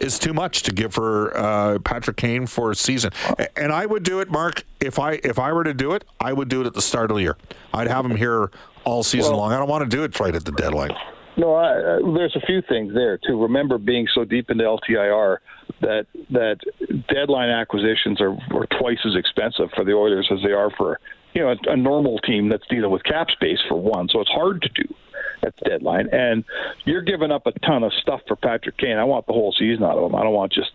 is 0.00 0.18
too 0.18 0.32
much 0.32 0.62
to 0.64 0.72
give 0.72 0.92
for 0.92 1.36
uh, 1.36 1.78
Patrick 1.80 2.16
Kane 2.16 2.46
for 2.46 2.72
a 2.72 2.74
season. 2.74 3.12
And 3.56 3.72
I 3.72 3.86
would 3.86 4.02
do 4.02 4.20
it, 4.20 4.30
Mark. 4.30 4.64
If 4.80 4.98
I 4.98 5.20
if 5.22 5.38
I 5.38 5.52
were 5.52 5.62
to 5.64 5.74
do 5.74 5.92
it, 5.92 6.04
I 6.18 6.32
would 6.32 6.48
do 6.48 6.60
it 6.60 6.66
at 6.66 6.74
the 6.74 6.82
start 6.82 7.10
of 7.10 7.16
the 7.16 7.22
year. 7.22 7.36
I'd 7.72 7.86
have 7.86 8.04
him 8.04 8.16
here 8.16 8.50
all 8.84 9.02
season 9.02 9.32
Well- 9.32 9.40
long. 9.40 9.52
I 9.52 9.58
don't 9.58 9.68
want 9.68 9.88
to 9.88 9.96
do 9.96 10.04
it 10.04 10.18
right 10.20 10.34
at 10.34 10.44
the 10.44 10.52
deadline. 10.52 10.92
No, 11.36 11.54
I, 11.54 11.70
uh, 11.70 12.12
there's 12.14 12.36
a 12.36 12.44
few 12.46 12.60
things 12.60 12.92
there 12.92 13.16
to 13.24 13.42
Remember, 13.42 13.78
being 13.78 14.06
so 14.14 14.24
deep 14.24 14.50
into 14.50 14.64
LTIR, 14.64 15.38
that 15.80 16.06
that 16.30 16.58
deadline 17.08 17.48
acquisitions 17.48 18.20
are, 18.20 18.36
are 18.50 18.66
twice 18.78 18.98
as 19.06 19.16
expensive 19.16 19.70
for 19.74 19.84
the 19.84 19.92
Oilers 19.92 20.28
as 20.30 20.40
they 20.44 20.52
are 20.52 20.70
for 20.76 21.00
you 21.32 21.40
know 21.40 21.52
a, 21.52 21.72
a 21.72 21.76
normal 21.76 22.18
team 22.18 22.50
that's 22.50 22.66
dealing 22.68 22.90
with 22.90 23.02
cap 23.04 23.30
space 23.30 23.58
for 23.66 23.80
one. 23.80 24.08
So 24.10 24.20
it's 24.20 24.30
hard 24.30 24.60
to 24.62 24.68
do 24.68 24.94
at 25.44 25.54
the 25.56 25.70
deadline, 25.70 26.08
and 26.12 26.44
you're 26.84 27.02
giving 27.02 27.30
up 27.30 27.46
a 27.46 27.52
ton 27.60 27.82
of 27.82 27.92
stuff 27.94 28.20
for 28.26 28.36
Patrick 28.36 28.76
Kane. 28.76 28.98
I 28.98 29.04
want 29.04 29.26
the 29.26 29.32
whole 29.32 29.54
season 29.58 29.84
out 29.84 29.96
of 29.96 30.10
him. 30.10 30.14
I 30.14 30.22
don't 30.22 30.34
want 30.34 30.52
just 30.52 30.70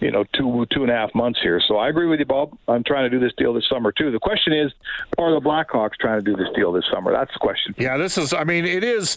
you 0.00 0.10
know 0.10 0.24
two 0.34 0.66
two 0.72 0.82
and 0.82 0.90
a 0.90 0.94
half 0.94 1.14
months 1.14 1.40
here. 1.42 1.60
So 1.66 1.76
I 1.76 1.88
agree 1.88 2.06
with 2.06 2.20
you, 2.20 2.26
Bob. 2.26 2.56
I'm 2.68 2.84
trying 2.84 3.10
to 3.10 3.10
do 3.10 3.20
this 3.20 3.32
deal 3.36 3.52
this 3.54 3.68
summer 3.68 3.92
too. 3.92 4.10
The 4.10 4.18
question 4.18 4.52
is, 4.52 4.72
are 5.18 5.32
the 5.32 5.40
Blackhawks 5.40 5.94
trying 6.00 6.22
to 6.22 6.30
do 6.30 6.36
this 6.36 6.48
deal 6.54 6.72
this 6.72 6.84
summer? 6.92 7.12
That's 7.12 7.32
the 7.32 7.40
question. 7.40 7.74
Yeah, 7.78 7.96
this 7.96 8.18
is. 8.18 8.32
I 8.32 8.44
mean, 8.44 8.64
it 8.64 8.84
is. 8.84 9.16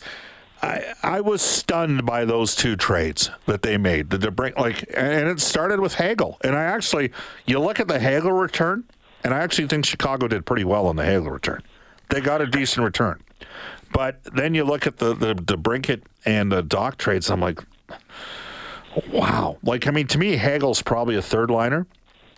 I, 0.61 0.93
I 1.03 1.21
was 1.21 1.41
stunned 1.41 2.05
by 2.05 2.25
those 2.25 2.53
two 2.53 2.75
trades 2.75 3.29
that 3.45 3.61
they 3.61 3.77
made. 3.77 4.09
The 4.09 4.29
bring 4.31 4.53
like, 4.55 4.83
and 4.95 5.29
it 5.29 5.39
started 5.39 5.79
with 5.79 5.93
Hagel. 5.93 6.37
And 6.43 6.55
I 6.55 6.63
actually, 6.63 7.11
you 7.45 7.59
look 7.59 7.79
at 7.79 7.87
the 7.87 7.99
Hagel 7.99 8.33
return, 8.33 8.83
and 9.23 9.33
I 9.33 9.39
actually 9.39 9.67
think 9.67 9.85
Chicago 9.85 10.27
did 10.27 10.45
pretty 10.45 10.65
well 10.65 10.87
on 10.87 10.97
the 10.97 11.05
Hagel 11.05 11.31
return. 11.31 11.63
They 12.09 12.21
got 12.21 12.41
a 12.41 12.47
decent 12.47 12.83
return, 12.83 13.21
but 13.91 14.23
then 14.23 14.53
you 14.53 14.63
look 14.63 14.87
at 14.87 14.97
the 14.97 15.13
the, 15.13 15.33
the 15.33 15.57
Brincat 15.57 16.01
and 16.25 16.51
the 16.51 16.63
Dach 16.63 16.97
trades. 16.97 17.29
I'm 17.29 17.41
like, 17.41 17.59
wow. 19.11 19.57
Like, 19.63 19.87
I 19.87 19.91
mean, 19.91 20.07
to 20.07 20.17
me, 20.17 20.35
Hagel's 20.35 20.81
probably 20.81 21.15
a 21.15 21.21
third 21.21 21.51
liner. 21.51 21.87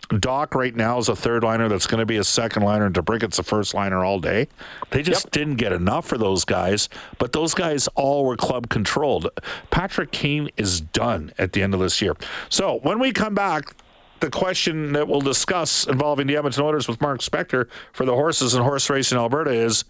Dach 0.10 0.54
right 0.56 0.76
now 0.76 0.98
is 0.98 1.08
a 1.08 1.16
third 1.16 1.44
liner 1.44 1.70
that's 1.70 1.88
going 1.88 2.00
to 2.00 2.06
be 2.06 2.18
a 2.18 2.24
second 2.24 2.64
liner, 2.64 2.86
and 2.86 2.94
DeBrincat's 2.94 3.40
a 3.40 3.44
first 3.44 3.74
liner 3.74 4.04
all 4.04 4.20
day. 4.20 4.48
They 4.90 5.04
just 5.04 5.32
didn't 5.32 5.56
get 5.56 5.72
enough 5.72 6.06
for 6.06 6.18
those 6.18 6.44
guys, 6.44 6.90
but 7.18 7.32
those 7.32 7.54
guys 7.54 7.88
all 7.96 8.26
were 8.26 8.36
club 8.36 8.68
controlled. 8.68 9.30
Patrick 9.70 10.12
Kane 10.12 10.50
is 10.58 10.82
done 10.82 11.32
at 11.38 11.54
the 11.54 11.64
end 11.64 11.74
of 11.74 11.80
this 11.80 12.02
year. 12.02 12.18
So 12.50 12.80
when 12.84 13.00
we 13.00 13.14
come 13.14 13.34
back, 13.34 13.74
the 14.20 14.30
question 14.30 14.92
that 14.94 15.08
we'll 15.08 15.22
discuss 15.22 15.88
involving 15.88 16.28
the 16.28 16.36
Edmonton 16.36 16.64
Oilers 16.64 16.88
with 16.88 17.02
Mark 17.02 17.22
Spector 17.22 17.68
for 17.94 18.06
the 18.06 18.14
horses 18.14 18.54
and 18.54 18.64
horse 18.64 18.90
racing 18.90 19.18
Alberta 19.18 19.52
is 19.52 19.86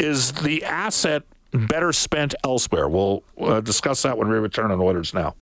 is 0.00 0.32
the 0.32 0.64
asset 0.64 1.22
better 1.52 1.92
spent 1.92 2.34
elsewhere? 2.44 2.88
We'll 2.88 3.22
uh, 3.38 3.60
discuss 3.60 4.02
that 4.02 4.16
when 4.16 4.28
we 4.28 4.36
return 4.36 4.70
on 4.70 4.80
Oilers 4.80 5.12
now. 5.12 5.34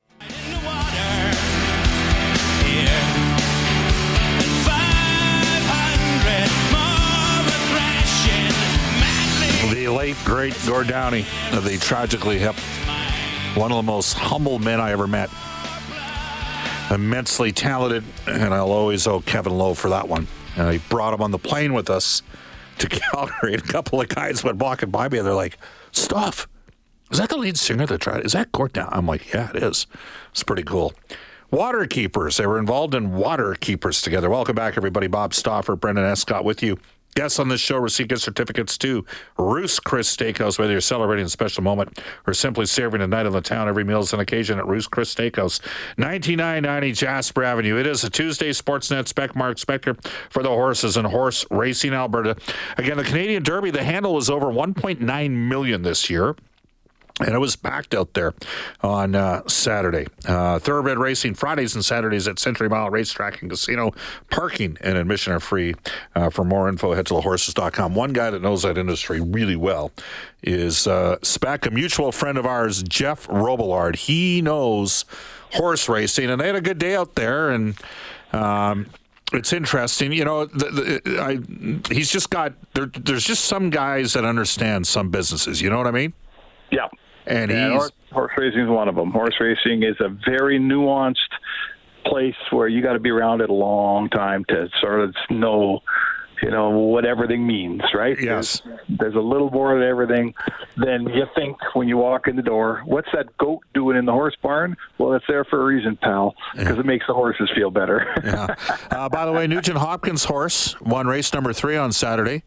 The 9.73 9.89
late, 9.89 10.17
great 10.25 10.57
Gord 10.67 10.89
Downie, 10.89 11.25
the 11.53 11.79
tragically 11.81 12.39
hip, 12.39 12.57
one 13.55 13.71
of 13.71 13.77
the 13.77 13.83
most 13.83 14.15
humble 14.15 14.59
men 14.59 14.81
I 14.81 14.91
ever 14.91 15.07
met. 15.07 15.31
Immensely 16.91 17.53
talented, 17.53 18.03
and 18.27 18.55
I'll 18.55 18.73
always 18.73 19.07
owe 19.07 19.21
Kevin 19.21 19.57
Lowe 19.57 19.75
for 19.75 19.91
that 19.91 20.09
one. 20.09 20.27
And 20.57 20.67
I 20.69 20.79
brought 20.89 21.13
him 21.13 21.21
on 21.21 21.31
the 21.31 21.39
plane 21.39 21.75
with 21.75 21.91
us 21.91 22.23
to 22.79 22.89
Calgary. 22.89 23.55
And 23.55 23.63
a 23.63 23.67
couple 23.67 24.01
of 24.01 24.09
guys 24.09 24.43
went 24.43 24.59
walking 24.59 24.91
by 24.91 25.09
me, 25.09 25.19
and 25.19 25.27
they're 25.27 25.35
like, 25.35 25.59
"Stuff, 25.93 26.49
is 27.11 27.19
that 27.19 27.29
the 27.29 27.37
lead 27.37 27.59
singer 27.59 27.87
that 27.87 28.01
tried? 28.01 28.25
Is 28.25 28.33
that 28.33 28.53
Gord 28.53 28.75
now?" 28.75 28.89
I'm 28.91 29.07
like, 29.07 29.33
"Yeah, 29.33 29.51
it 29.55 29.63
is. 29.63 29.87
It's 30.31 30.43
pretty 30.43 30.63
cool." 30.63 30.95
Water 31.51 31.87
Keepers. 31.87 32.37
They 32.37 32.47
were 32.47 32.59
involved 32.59 32.95
in 32.95 33.13
Water 33.15 33.55
Keepers 33.59 34.03
together. 34.03 34.29
Welcome 34.29 34.55
back, 34.55 34.77
everybody. 34.77 35.07
Bob 35.07 35.33
Stauffer, 35.33 35.77
Brendan 35.77 36.05
Escott 36.05 36.45
with 36.45 36.63
you. 36.63 36.79
Guests 37.19 37.41
on 37.41 37.49
this 37.49 37.61
show 37.61 37.79
receive 37.79 38.07
gift 38.07 38.23
certificates 38.23 38.79
to 38.79 39.05
Ruth's 39.39 39.81
Chris 39.81 40.17
Steakhouse, 40.17 40.57
whether 40.57 40.71
you're 40.71 40.81
celebrating 40.81 41.27
a 41.27 41.29
special 41.29 41.65
moment 41.65 41.99
or 42.29 42.33
simply 42.33 42.65
serving 42.65 43.01
a 43.01 43.09
night 43.09 43.27
on 43.27 43.33
the 43.33 43.41
town. 43.41 43.69
Every 43.69 43.83
meal 43.83 43.99
is 43.99 44.13
an 44.13 44.21
occasion 44.21 44.57
at 44.57 44.69
Ruth's 44.69 44.87
Chris 44.87 45.13
Steakhouse, 45.13 45.59
9990 45.97 46.93
Jasper 46.93 47.43
Avenue. 47.43 47.77
It 47.77 47.89
is 47.89 48.05
a 48.05 48.11
Tuesday 48.11 48.51
Sportsnet 48.51 49.09
Spec 49.09 49.35
Mark 49.35 49.57
Spector 49.57 50.01
for 50.31 50.45
the 50.45 50.49
horses 50.49 50.97
and 50.97 51.09
horse 51.09 51.45
racing 51.51 51.93
Alberta. 51.93 52.37
Again, 52.77 52.97
the 52.97 53.03
Canadian 53.03 53.43
Derby, 53.43 53.73
the 53.73 53.83
handle 53.83 54.17
is 54.17 54.31
over 54.31 54.47
1.9 54.47 55.31
million 55.33 55.83
this 55.83 56.09
year. 56.09 56.37
And 57.21 57.35
it 57.35 57.39
was 57.39 57.57
packed 57.57 57.95
out 57.95 58.15
there 58.15 58.33
on 58.83 59.15
uh, 59.15 59.43
Saturday. 59.49 60.07
Uh, 60.27 60.59
thoroughbred 60.61 60.99
racing 60.99 61.35
Fridays 61.35 61.75
and 61.75 61.85
Saturdays 61.85 62.29
at 62.29 62.39
Century 62.39 62.69
Mile 62.69 62.91
Racetrack 62.91 63.43
and 63.43 63.51
Casino. 63.51 63.93
Parking 64.31 64.77
and 64.81 64.97
admission 64.97 65.33
are 65.33 65.41
free. 65.41 65.75
Uh, 66.15 66.31
for 66.31 66.45
more 66.45 66.69
info, 66.69 66.95
head 66.95 67.07
to 67.07 67.15
thehorses.com. 67.15 67.95
One 67.95 68.13
guy 68.13 68.31
that 68.31 68.41
knows 68.41 68.63
that 68.63 68.79
industry 68.79 69.21
really 69.21 69.57
well 69.57 69.91
is 70.43 70.87
uh, 70.87 71.17
Spec, 71.23 71.67
a 71.67 71.71
mutual 71.71 72.13
friend 72.13 72.39
of 72.39 72.47
ours, 72.47 72.83
Jeff 72.85 73.27
Robillard. 73.27 73.97
He 73.97 74.41
knows 74.41 75.05
horse 75.53 75.89
racing, 75.89 76.31
and 76.31 76.41
they 76.41 76.47
had 76.47 76.57
a 76.57 76.61
good 76.61 76.79
day 76.79 76.95
out 76.95 77.15
there. 77.17 77.51
And 77.51 77.75
um, 78.33 78.87
it's 79.33 79.53
interesting, 79.53 80.13
you 80.13 80.25
know. 80.25 80.47
The, 80.47 81.01
the, 81.05 81.21
I, 81.21 81.93
he's 81.93 82.11
just 82.11 82.31
got 82.31 82.55
there, 82.75 82.87
there's 82.87 83.25
just 83.25 83.47
some 83.47 83.71
guys 83.71 84.13
that 84.13 84.25
understand 84.25 84.87
some 84.87 85.11
businesses. 85.11 85.61
You 85.61 85.71
know 85.71 85.79
what 85.79 85.87
I 85.87 85.93
mean? 85.93 86.13
Yeah. 86.71 86.89
And 87.29 87.51
Yeah, 87.51 87.69
he's 87.73 87.79
horse, 87.79 87.93
horse 88.13 88.33
racing 88.39 88.61
is 88.63 88.69
one 88.69 88.89
of 88.89 88.95
them. 88.95 89.11
Horse 89.11 89.35
racing 89.41 89.83
is 89.83 89.97
a 90.01 90.09
very 90.09 90.59
nuanced 90.59 91.17
place 92.05 92.35
where 92.51 92.69
you 92.69 92.83
got 92.83 92.95
to 92.95 92.99
be 93.01 93.11
around 93.11 93.41
it 93.43 93.51
a 93.51 93.55
long 93.55 94.09
time 94.09 94.45
to 94.49 94.69
sort 94.81 95.01
of 95.01 95.15
know, 95.29 95.81
you 96.43 96.51
know, 96.51 96.71
what 96.71 97.05
everything 97.05 97.47
means, 97.47 97.83
right? 97.93 98.17
Yes. 98.19 98.63
There's, 98.65 98.79
there's 98.89 99.15
a 99.15 99.21
little 99.21 99.51
more 99.51 99.77
of 99.77 99.83
everything 99.83 100.33
than 100.79 101.07
you 101.09 101.27
think 101.35 101.59
when 101.75 101.87
you 101.89 101.99
walk 101.99 102.27
in 102.29 102.37
the 102.37 102.43
door. 102.43 102.81
What's 102.87 103.09
that 103.13 103.37
goat 103.37 103.61
doing 103.75 103.97
in 103.99 104.07
the 104.07 104.13
horse 104.13 104.37
barn? 104.43 104.75
Well, 104.97 105.13
it's 105.15 105.25
there 105.29 105.45
for 105.45 105.61
a 105.61 105.65
reason, 105.65 105.99
pal, 106.01 106.35
because 106.57 106.79
it 106.79 106.87
makes 106.87 107.07
the 107.07 107.15
horses 107.15 107.51
feel 107.55 107.71
better. 107.71 108.07
yeah. 108.25 108.55
Uh, 108.91 109.09
by 109.09 109.27
the 109.27 109.33
way, 109.33 109.47
Nugent 109.47 109.77
Hopkins' 109.79 110.25
horse 110.25 110.81
won 110.81 111.07
race 111.07 111.33
number 111.35 111.53
three 111.53 111.77
on 111.77 111.93
Saturday. 111.93 112.43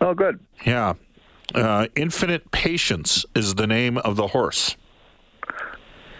oh, 0.00 0.14
good. 0.14 0.38
Yeah. 0.64 0.94
Uh, 1.54 1.88
Infinite 1.94 2.50
Patience 2.50 3.24
is 3.34 3.54
the 3.54 3.66
name 3.66 3.98
of 3.98 4.16
the 4.16 4.28
horse. 4.28 4.76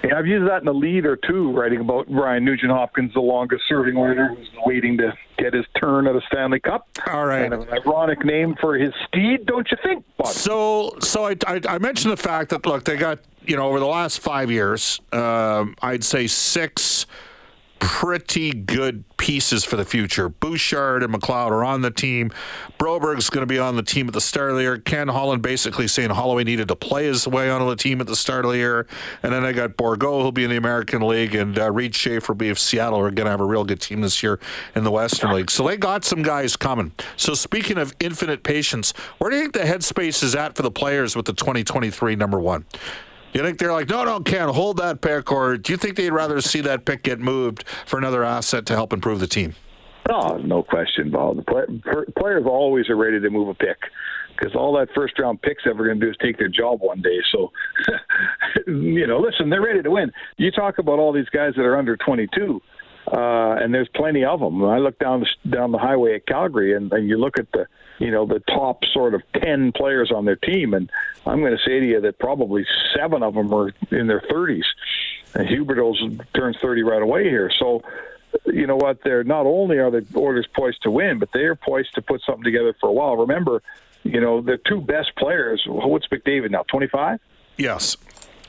Yeah, 0.05 0.19
I've 0.19 0.27
used 0.27 0.49
that 0.51 0.61
in 0.61 0.69
a 0.69 0.73
lead 0.73 1.07
or 1.07 1.17
two, 1.17 1.53
writing 1.53 1.81
about 1.81 2.09
Brian 2.09 2.45
Nugent 2.45 2.71
Hopkins, 2.71 3.15
the 3.15 3.21
longest 3.21 3.63
serving 3.67 3.97
rider 3.97 4.29
who's 4.29 4.51
waiting 4.67 4.99
to 4.99 5.15
get 5.39 5.55
his 5.55 5.65
turn 5.81 6.07
at 6.07 6.15
a 6.15 6.21
Stanley 6.31 6.61
Cup. 6.61 6.87
All 7.11 7.25
right. 7.25 7.49
Kind 7.49 7.55
of 7.55 7.69
an 7.69 7.73
ironic 7.73 8.23
name 8.23 8.55
for 8.61 8.77
his 8.77 8.93
steed, 9.09 9.47
don't 9.47 9.67
you 9.71 9.79
think, 9.83 10.05
Bob? 10.19 10.27
So, 10.29 10.95
so 11.01 11.25
I, 11.25 11.37
I, 11.47 11.61
I 11.67 11.79
mentioned 11.79 12.13
the 12.13 12.19
fact 12.19 12.51
that 12.51 12.67
look, 12.67 12.85
they 12.85 12.97
got 12.97 13.21
you 13.47 13.57
know 13.57 13.67
over 13.67 13.81
the 13.81 13.87
last 13.87 14.21
five 14.21 14.51
years, 14.51 15.01
um, 15.13 15.75
I'd 15.81 16.05
say 16.05 16.27
six 16.27 17.07
pretty 17.85 18.53
good 18.53 19.05
pieces 19.19 19.65
for 19.65 19.77
the 19.77 19.85
future. 19.85 20.29
Bouchard 20.29 21.03
and 21.03 21.15
McLeod 21.15 21.51
are 21.51 21.65
on 21.65 21.83
the 21.83 21.91
team. 21.91 22.33
Broberg's 22.79 23.31
going 23.31 23.43
to 23.43 23.47
be 23.47 23.59
on 23.59 23.77
the 23.77 23.83
team 23.83 24.09
at 24.09 24.15
the 24.15 24.21
start 24.21 24.51
of 24.51 24.57
the 24.57 24.63
year. 24.63 24.79
Ken 24.79 25.09
Holland 25.09 25.43
basically 25.43 25.87
saying 25.87 26.11
Holloway 26.11 26.45
needed 26.45 26.69
to 26.69 26.77
play 26.77 27.05
his 27.05 27.29
way 27.29 27.51
onto 27.51 27.69
the 27.69 27.77
team 27.77 28.01
at 28.01 28.07
the 28.07 28.17
start 28.17 28.45
of 28.45 28.51
the 28.51 28.57
year. 28.57 28.87
And 29.23 29.33
then 29.33 29.45
I 29.45 29.53
got 29.53 29.77
Bourgault, 29.77 30.23
who'll 30.23 30.33
be 30.33 30.45
in 30.45 30.51
the 30.51 30.57
American 30.57 31.03
League, 31.03 31.35
and 31.35 31.59
uh, 31.59 31.71
Reid 31.71 31.95
Schaefer 31.95 32.33
will 32.33 32.39
be 32.39 32.49
of 32.49 32.59
Seattle. 32.59 32.99
We're 32.99 33.11
going 33.11 33.27
to 33.27 33.31
have 33.31 33.41
a 33.41 33.47
real 33.47 33.65
good 33.65 33.81
team 33.81 34.01
this 34.01 34.23
year 34.23 34.41
in 34.75 34.85
the 34.85 34.91
Western 34.91 35.33
League. 35.33 35.51
So 35.51 35.67
they 35.67 35.77
got 35.77 36.05
some 36.05 36.23
guys 36.23 36.57
coming. 36.57 36.93
So 37.17 37.35
speaking 37.35 37.79
of 37.79 37.95
infinite 38.01 38.43
patience, 38.43 38.93
where 39.19 39.31
do 39.31 39.37
you 39.37 39.43
think 39.43 39.55
the 39.55 39.61
headspace 39.61 40.23
is 40.23 40.35
at 40.35 40.57
for 40.57 40.63
the 40.63 40.71
players 40.71 41.17
with 41.17 41.27
the 41.27 41.35
2023 41.35 42.17
number 42.17 42.41
one? 42.41 42.65
You 43.35 43.43
think 43.43 43.59
they're 43.59 43.73
like, 43.73 43.89
no, 43.89 44.05
no, 44.05 44.21
can't 44.21 44.55
hold 44.55 44.77
that 44.77 45.01
pick, 45.01 45.33
or 45.33 45.57
do 45.57 45.73
you 45.73 45.77
think 45.77 45.97
they'd 45.97 46.11
rather 46.11 46.41
see 46.41 46.61
that 46.61 46.85
pick 46.85 47.03
get 47.03 47.19
moved 47.19 47.65
for 47.85 47.99
another 47.99 48.23
asset 48.23 48.65
to 48.67 48.75
help 48.75 48.93
improve 48.93 49.19
the 49.19 49.27
team? 49.27 49.55
Oh, 50.09 50.37
no 50.37 50.63
question, 50.63 51.11
Bob. 51.11 51.37
The 51.39 51.43
play, 51.43 51.65
players 52.17 52.45
always 52.47 52.89
are 52.89 52.97
ready 52.97 53.19
to 53.19 53.31
move 53.31 53.49
a 53.49 53.55
pick 53.55 53.79
because 54.37 54.55
all 54.55 54.73
that 54.79 54.89
first 54.95 55.19
round 55.19 55.43
pick's 55.43 55.65
ever 55.69 55.85
going 55.85 55.99
to 55.99 56.07
do 56.07 56.11
is 56.11 56.17
take 56.23 56.39
their 56.39 56.49
job 56.49 56.81
one 56.81 57.03
day. 57.03 57.19
So, 57.33 57.51
you 58.69 59.07
know, 59.07 59.19
listen, 59.19 59.51
they're 59.51 59.63
ready 59.63 59.83
to 59.83 59.91
win. 59.91 60.13
You 60.37 60.53
talk 60.53 60.79
about 60.79 61.01
all 61.01 61.13
these 61.13 61.29
guys 61.31 61.55
that 61.57 61.63
are 61.63 61.77
under 61.77 61.97
22. 61.97 62.61
Uh, 63.13 63.57
and 63.61 63.75
there's 63.75 63.89
plenty 63.95 64.25
of 64.25 64.41
them. 64.41 64.65
I 64.65 64.79
look 64.79 64.99
down 64.99 65.21
the, 65.21 65.51
down 65.51 65.73
the 65.73 65.79
highway 65.79 66.15
at 66.17 66.27
Calgary, 66.27 66.75
and, 66.75 66.93
and 66.93 67.09
you 67.09 67.19
look 67.19 67.39
at 67.39 67.51
the 67.53 67.67
you 67.99 68.11
know 68.11 68.27
the 68.27 68.41
top 68.41 68.85
sort 68.93 69.15
of 69.15 69.23
ten 69.35 69.73
players 69.73 70.11
on 70.13 70.25
their 70.25 70.37
team, 70.37 70.75
and 70.75 70.91
I'm 71.27 71.41
going 71.41 71.57
to 71.57 71.63
say 71.65 71.81
to 71.81 71.87
you 71.87 72.01
that 72.01 72.19
probably 72.19 72.67
seven 72.97 73.23
of 73.23 73.35
them 73.35 73.53
are 73.53 73.73
in 73.91 74.07
their 74.07 74.21
30s. 74.21 74.65
And 75.35 75.49
Huberdeau's 75.49 76.23
turns 76.35 76.57
30 76.63 76.83
right 76.83 77.03
away 77.03 77.25
here, 77.25 77.51
so 77.59 77.83
you 78.47 78.67
know 78.67 78.77
what? 78.77 79.03
They're 79.03 79.25
not 79.25 79.47
only 79.47 79.79
are 79.79 79.91
the 79.91 80.07
Oilers 80.17 80.47
poised 80.55 80.83
to 80.83 80.91
win, 80.91 81.19
but 81.19 81.31
they 81.33 81.41
are 81.45 81.55
poised 81.57 81.95
to 81.95 82.03
put 82.03 82.21
something 82.23 82.45
together 82.45 82.75
for 82.81 82.89
a 82.89 82.93
while. 82.93 83.17
Remember, 83.17 83.63
you 84.05 84.21
know 84.21 84.41
the 84.41 84.59
two 84.59 84.81
best 84.81 85.15
players. 85.17 85.63
What's 85.67 86.07
McDavid 86.09 86.51
now? 86.51 86.65
25. 86.69 87.19
Yes. 87.57 87.97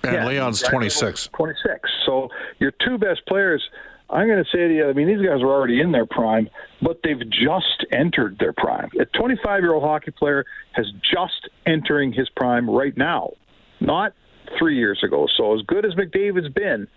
And 0.03 0.13
Yeah, 0.13 0.27
Leon's 0.27 0.62
right. 0.63 0.71
26. 0.71 1.27
26. 1.34 1.89
So 2.05 2.29
your 2.60 2.71
two 2.71 2.97
best 2.97 3.25
players, 3.27 3.67
I'm 4.09 4.27
going 4.27 4.43
to 4.43 4.49
say 4.51 4.67
to 4.67 4.73
you, 4.73 4.89
I 4.89 4.93
mean, 4.93 5.07
these 5.07 5.25
guys 5.25 5.41
are 5.41 5.49
already 5.49 5.81
in 5.81 5.91
their 5.91 6.05
prime, 6.05 6.49
but 6.81 6.99
they've 7.03 7.29
just 7.29 7.85
entered 7.91 8.37
their 8.39 8.53
prime. 8.53 8.89
A 8.99 9.05
25 9.05 9.61
year 9.61 9.73
old 9.73 9.83
hockey 9.83 10.11
player 10.11 10.45
has 10.73 10.85
just 11.01 11.49
entering 11.65 12.13
his 12.13 12.29
prime 12.29 12.69
right 12.69 12.95
now, 12.95 13.31
not 13.79 14.13
three 14.59 14.77
years 14.77 15.01
ago. 15.03 15.27
So 15.35 15.55
as 15.55 15.61
good 15.65 15.85
as 15.85 15.93
McDavid's 15.93 16.53
been, 16.53 16.87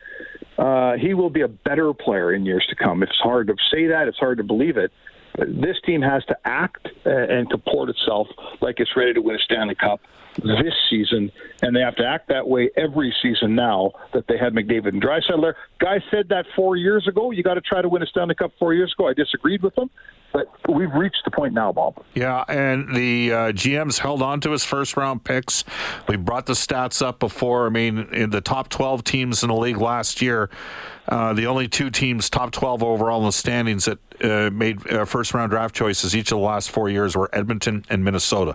uh, 0.58 0.94
he 0.94 1.14
will 1.14 1.30
be 1.30 1.42
a 1.42 1.48
better 1.48 1.92
player 1.94 2.32
in 2.32 2.44
years 2.44 2.66
to 2.68 2.76
come. 2.76 3.02
It's 3.02 3.16
hard 3.22 3.46
to 3.46 3.54
say 3.70 3.86
that. 3.86 4.08
It's 4.08 4.18
hard 4.18 4.38
to 4.38 4.44
believe 4.44 4.76
it. 4.76 4.92
This 5.38 5.76
team 5.86 6.02
has 6.02 6.24
to 6.26 6.36
act 6.44 6.88
uh, 7.06 7.10
and 7.10 7.48
comport 7.48 7.88
itself 7.90 8.26
like 8.60 8.80
it's 8.80 8.96
ready 8.96 9.14
to 9.14 9.20
win 9.20 9.36
a 9.36 9.38
Stanley 9.38 9.76
Cup 9.76 10.00
this 10.42 10.74
season, 10.90 11.30
and 11.62 11.74
they 11.74 11.80
have 11.80 11.96
to 11.96 12.06
act 12.06 12.28
that 12.28 12.46
way 12.46 12.70
every 12.76 13.14
season 13.22 13.54
now 13.54 13.92
that 14.12 14.26
they 14.28 14.38
had 14.38 14.54
McDavid 14.54 14.88
and 14.88 15.02
Draisaitl. 15.02 15.52
Guy 15.80 16.02
said 16.10 16.28
that 16.28 16.46
four 16.54 16.76
years 16.76 17.06
ago. 17.08 17.30
You 17.30 17.42
got 17.42 17.54
to 17.54 17.60
try 17.60 17.82
to 17.82 17.88
win 17.88 18.02
a 18.02 18.06
Stanley 18.06 18.34
Cup 18.34 18.52
four 18.58 18.74
years 18.74 18.94
ago. 18.96 19.08
I 19.08 19.14
disagreed 19.14 19.62
with 19.62 19.76
him, 19.76 19.90
but 20.32 20.48
we've 20.68 20.92
reached 20.92 21.22
the 21.24 21.30
point 21.30 21.54
now, 21.54 21.72
Bob. 21.72 22.04
Yeah, 22.14 22.44
and 22.48 22.94
the 22.94 23.32
uh, 23.32 23.36
GM's 23.52 23.98
held 23.98 24.22
on 24.22 24.40
to 24.42 24.50
his 24.50 24.64
first 24.64 24.96
round 24.96 25.24
picks. 25.24 25.64
We 26.08 26.16
brought 26.16 26.46
the 26.46 26.52
stats 26.54 27.04
up 27.04 27.18
before. 27.18 27.66
I 27.66 27.70
mean, 27.70 28.08
in 28.12 28.30
the 28.30 28.40
top 28.40 28.68
12 28.68 29.04
teams 29.04 29.42
in 29.42 29.48
the 29.48 29.56
league 29.56 29.78
last 29.78 30.22
year, 30.22 30.50
uh, 31.08 31.32
the 31.32 31.46
only 31.46 31.68
two 31.68 31.90
teams 31.90 32.28
top 32.28 32.52
12 32.52 32.82
overall 32.82 33.20
in 33.20 33.26
the 33.26 33.32
standings 33.32 33.86
that 33.86 33.98
uh, 34.22 34.50
made 34.50 34.86
uh, 34.92 35.04
first 35.04 35.32
round 35.32 35.50
draft 35.50 35.74
choices 35.74 36.14
each 36.14 36.32
of 36.32 36.38
the 36.38 36.44
last 36.44 36.70
four 36.70 36.90
years 36.90 37.16
were 37.16 37.30
Edmonton 37.32 37.84
and 37.88 38.04
Minnesota. 38.04 38.54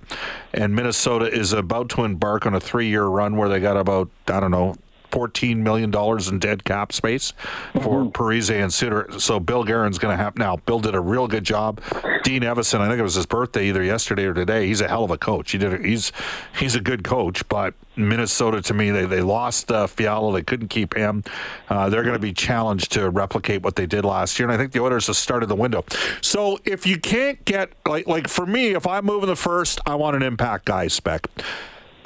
And 0.53 0.75
Minnesota 0.75 1.25
is 1.25 1.53
about 1.73 1.89
to 1.89 2.03
embark 2.03 2.45
on 2.45 2.53
a 2.53 2.59
three 2.59 2.87
year 2.87 3.05
run 3.05 3.35
where 3.35 3.49
they 3.49 3.59
got 3.59 3.77
about, 3.77 4.07
I 4.27 4.39
don't 4.39 4.51
know, 4.51 4.75
$14 5.13 5.57
million 5.57 5.93
in 6.29 6.39
dead 6.39 6.63
cap 6.63 6.91
space 6.91 7.33
for 7.73 8.01
mm-hmm. 8.01 8.09
Parise 8.09 8.49
and 8.49 8.73
Suter. 8.73 9.07
So 9.19 9.39
Bill 9.39 9.63
Guerin's 9.63 9.99
going 9.99 10.17
to 10.17 10.23
have 10.23 10.37
now. 10.37 10.57
Bill 10.57 10.79
did 10.79 10.95
a 10.95 10.99
real 10.99 11.27
good 11.27 11.43
job. 11.43 11.81
Dean 12.23 12.41
Evason, 12.41 12.79
I 12.79 12.87
think 12.87 12.99
it 12.99 13.03
was 13.03 13.15
his 13.15 13.25
birthday 13.25 13.67
either 13.67 13.83
yesterday 13.83 14.25
or 14.25 14.33
today. 14.33 14.67
He's 14.67 14.81
a 14.81 14.87
hell 14.87 15.03
of 15.03 15.11
a 15.11 15.17
coach. 15.17 15.51
He 15.51 15.57
did. 15.57 15.73
A, 15.73 15.77
he's 15.85 16.11
he's 16.57 16.75
a 16.75 16.79
good 16.79 17.03
coach, 17.03 17.47
but 17.49 17.73
Minnesota 17.95 18.61
to 18.61 18.73
me 18.73 18.89
they 18.89 19.05
they 19.05 19.21
lost 19.21 19.71
uh, 19.71 19.87
Fiala. 19.87 20.33
They 20.33 20.41
couldn't 20.41 20.69
keep 20.69 20.95
him. 20.95 21.23
Uh, 21.69 21.89
they're 21.89 22.03
going 22.03 22.13
to 22.13 22.19
be 22.19 22.33
challenged 22.33 22.91
to 22.93 23.09
replicate 23.09 23.61
what 23.61 23.75
they 23.75 23.85
did 23.85 24.05
last 24.05 24.39
year, 24.39 24.47
and 24.47 24.53
I 24.53 24.57
think 24.57 24.71
the 24.71 24.81
Oilers 24.81 25.07
have 25.07 25.17
started 25.17 25.47
the 25.47 25.55
window. 25.55 25.85
So 26.21 26.59
if 26.65 26.87
you 26.87 26.97
can't 26.97 27.43
get 27.45 27.71
like 27.85 28.07
like 28.07 28.27
for 28.27 28.45
me, 28.45 28.69
if 28.69 28.87
I'm 28.87 29.05
moving 29.05 29.27
the 29.27 29.35
first, 29.35 29.79
I 29.85 29.95
want 29.95 30.15
an 30.15 30.23
impact 30.23 30.65
guy 30.65 30.87
spec. 30.87 31.27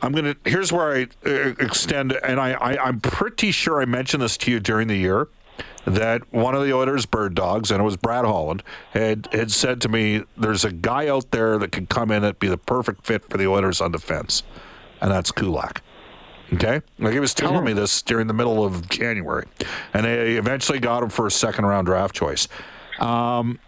I'm 0.02 0.12
gonna. 0.12 0.36
Here's 0.46 0.72
where 0.72 0.96
I 0.96 1.08
uh, 1.26 1.54
extend, 1.60 2.14
and 2.24 2.40
I, 2.40 2.52
I 2.54 2.88
I'm 2.88 3.00
pretty 3.00 3.52
sure 3.52 3.82
I 3.82 3.86
mentioned 3.86 4.24
this 4.24 4.38
to 4.38 4.52
you 4.52 4.60
during 4.60 4.88
the 4.88 4.96
year 4.96 5.28
that 5.86 6.22
one 6.34 6.54
of 6.54 6.64
the 6.64 6.74
Oilers' 6.74 7.06
bird 7.06 7.34
dogs, 7.34 7.72
and 7.72 7.80
it 7.80 7.84
was 7.84 7.98
Brad 7.98 8.26
Holland, 8.26 8.62
had 8.92 9.28
had 9.32 9.52
said 9.52 9.82
to 9.82 9.90
me, 9.90 10.24
"There's 10.38 10.66
a 10.66 10.72
guy 10.72 11.08
out 11.08 11.32
there 11.32 11.58
that 11.58 11.72
could 11.72 11.90
come 11.90 12.12
in 12.12 12.24
and 12.24 12.38
be 12.40 12.48
the 12.48 12.58
perfect 12.58 13.06
fit 13.06 13.28
for 13.30 13.38
the 13.38 13.48
Oilers 13.48 13.82
on 13.82 13.92
defense, 13.92 14.44
and 15.02 15.12
that's 15.12 15.32
Kulak." 15.32 15.82
Okay, 16.54 16.82
like 17.00 17.12
he 17.12 17.20
was 17.20 17.34
telling 17.34 17.66
me 17.66 17.74
this 17.74 18.02
during 18.02 18.28
the 18.28 18.34
middle 18.34 18.64
of 18.64 18.88
January, 18.88 19.46
and 19.94 20.06
they 20.06 20.36
eventually 20.38 20.80
got 20.80 21.04
him 21.04 21.10
for 21.10 21.28
a 21.28 21.32
second 21.32 21.66
round 21.66 21.88
draft 21.88 22.16
choice. 22.16 22.48
Um, 23.00 23.60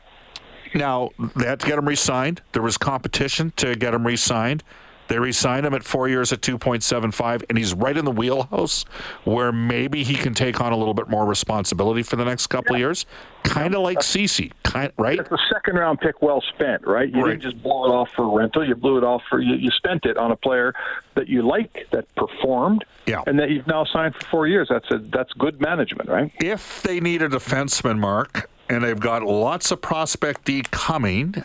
now 0.73 1.09
they 1.35 1.45
had 1.45 1.59
to 1.59 1.67
get 1.67 1.77
him 1.77 1.87
re-signed. 1.87 2.41
There 2.53 2.61
was 2.61 2.77
competition 2.77 3.51
to 3.57 3.75
get 3.75 3.93
him 3.93 4.07
re-signed. 4.07 4.63
They 5.09 5.17
re 5.17 5.31
signed 5.31 5.65
him 5.65 5.73
at 5.73 5.83
four 5.83 6.07
years 6.07 6.31
at 6.31 6.41
2.75, 6.41 7.43
and 7.49 7.57
he's 7.57 7.73
right 7.73 7.97
in 7.97 8.05
the 8.05 8.11
wheelhouse 8.11 8.85
where 9.23 9.51
maybe 9.51 10.03
he 10.03 10.13
can 10.13 10.35
take 10.35 10.61
on 10.61 10.71
a 10.71 10.77
little 10.77 10.93
bit 10.93 11.09
more 11.09 11.25
responsibility 11.25 12.03
for 12.03 12.15
the 12.15 12.23
next 12.23 12.47
couple 12.47 12.75
of 12.75 12.79
years. 12.79 13.07
Kind 13.43 13.73
of 13.73 13.81
like 13.81 14.03
Ceci, 14.03 14.51
kind 14.63 14.93
right? 14.97 15.17
It's 15.17 15.31
a 15.31 15.37
second 15.51 15.77
round 15.77 15.99
pick 15.99 16.21
well 16.21 16.41
spent, 16.53 16.85
right? 16.85 17.09
You 17.09 17.23
right. 17.23 17.31
didn't 17.31 17.41
just 17.41 17.63
blow 17.63 17.85
it 17.85 17.89
off 17.89 18.09
for 18.15 18.37
rental. 18.37 18.67
You 18.67 18.75
blew 18.75 18.99
it 18.99 19.03
off 19.03 19.23
for 19.27 19.41
you, 19.41 19.55
you 19.55 19.71
spent 19.71 20.05
it 20.05 20.15
on 20.15 20.31
a 20.31 20.35
player 20.35 20.75
that 21.15 21.27
you 21.27 21.41
like 21.41 21.87
that 21.91 22.13
performed, 22.13 22.85
yeah. 23.07 23.23
and 23.25 23.39
that 23.39 23.49
you've 23.49 23.65
now 23.65 23.85
signed 23.85 24.13
for 24.13 24.25
four 24.27 24.47
years. 24.47 24.67
That's 24.69 24.91
a 24.91 24.99
that's 24.99 25.33
good 25.33 25.59
management, 25.59 26.07
right? 26.07 26.31
If 26.39 26.83
they 26.83 26.99
need 26.99 27.23
a 27.23 27.29
defenseman, 27.29 27.97
Mark, 27.97 28.47
and 28.69 28.83
they've 28.83 28.99
got 28.99 29.23
lots 29.23 29.71
of 29.71 29.81
prospect 29.81 30.45
D 30.45 30.61
coming, 30.69 31.43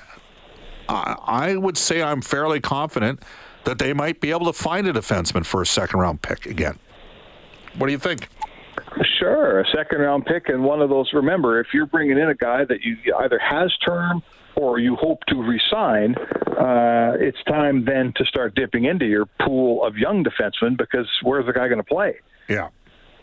I, 0.86 1.16
I 1.26 1.56
would 1.56 1.78
say 1.78 2.02
I'm 2.02 2.20
fairly 2.20 2.60
confident 2.60 3.22
that 3.64 3.78
they 3.78 3.92
might 3.92 4.20
be 4.20 4.30
able 4.30 4.46
to 4.46 4.52
find 4.52 4.86
a 4.86 4.92
defenseman 4.92 5.44
for 5.44 5.62
a 5.62 5.66
second 5.66 6.00
round 6.00 6.22
pick 6.22 6.46
again. 6.46 6.78
What 7.76 7.86
do 7.86 7.92
you 7.92 7.98
think? 7.98 8.28
Sure, 9.18 9.60
a 9.60 9.66
second 9.66 10.00
round 10.00 10.26
pick 10.26 10.48
and 10.48 10.62
one 10.62 10.80
of 10.80 10.88
those. 10.88 11.12
Remember, 11.12 11.60
if 11.60 11.68
you're 11.72 11.86
bringing 11.86 12.18
in 12.18 12.28
a 12.28 12.34
guy 12.34 12.64
that 12.64 12.82
you 12.82 12.96
either 13.18 13.38
has 13.38 13.76
term 13.78 14.22
or 14.56 14.78
you 14.78 14.94
hope 14.96 15.24
to 15.26 15.42
resign, 15.42 16.14
uh, 16.58 17.16
it's 17.18 17.42
time 17.44 17.84
then 17.84 18.12
to 18.16 18.24
start 18.24 18.54
dipping 18.54 18.84
into 18.84 19.06
your 19.06 19.26
pool 19.40 19.84
of 19.84 19.96
young 19.96 20.24
defensemen 20.24 20.76
because 20.76 21.08
where's 21.22 21.46
the 21.46 21.52
guy 21.52 21.66
going 21.66 21.78
to 21.78 21.84
play? 21.84 22.20
Yeah. 22.48 22.68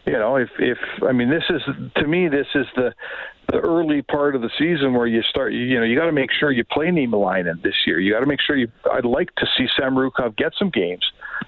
You 0.06 0.14
know, 0.14 0.36
if 0.36 0.50
if 0.58 0.78
I 1.08 1.12
mean, 1.12 1.30
this 1.30 1.44
is 1.50 1.62
to 1.96 2.08
me, 2.08 2.28
this 2.28 2.48
is 2.56 2.66
the 2.76 2.94
the 3.52 3.60
early 3.60 4.02
part 4.02 4.36
of 4.36 4.42
the 4.42 4.50
season 4.58 4.94
where 4.94 5.08
you 5.08 5.22
start, 5.24 5.52
you 5.54 5.78
know, 5.78 5.84
you 5.84 5.98
got 5.98 6.06
to 6.06 6.12
make 6.12 6.32
sure 6.32 6.52
you 6.52 6.64
play 6.64 6.88
Niemelainen 6.88 7.62
this 7.62 7.76
year. 7.86 8.00
You 8.00 8.14
got 8.14 8.22
to 8.22 8.26
make 8.26 8.40
sure 8.40 8.56
you. 8.56 8.68
I'd 8.92 9.06
like 9.06 9.36
to 9.36 9.46
see 9.58 9.68
Samorukov 9.80 10.38
get 10.38 10.54
some 10.58 10.70
games. 10.70 11.04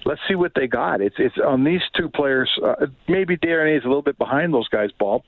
Let's 0.05 0.21
see 0.27 0.35
what 0.35 0.51
they 0.55 0.67
got. 0.67 1.01
It's 1.01 1.15
it's 1.17 1.35
on 1.43 1.63
these 1.63 1.81
two 1.95 2.09
players. 2.09 2.49
Uh, 2.63 2.87
maybe 3.07 3.37
Darren 3.37 3.75
is 3.75 3.85
a 3.85 3.87
little 3.87 4.01
bit 4.01 4.17
behind 4.17 4.53
those 4.53 4.67
guys, 4.67 4.89
Bob, 4.99 5.21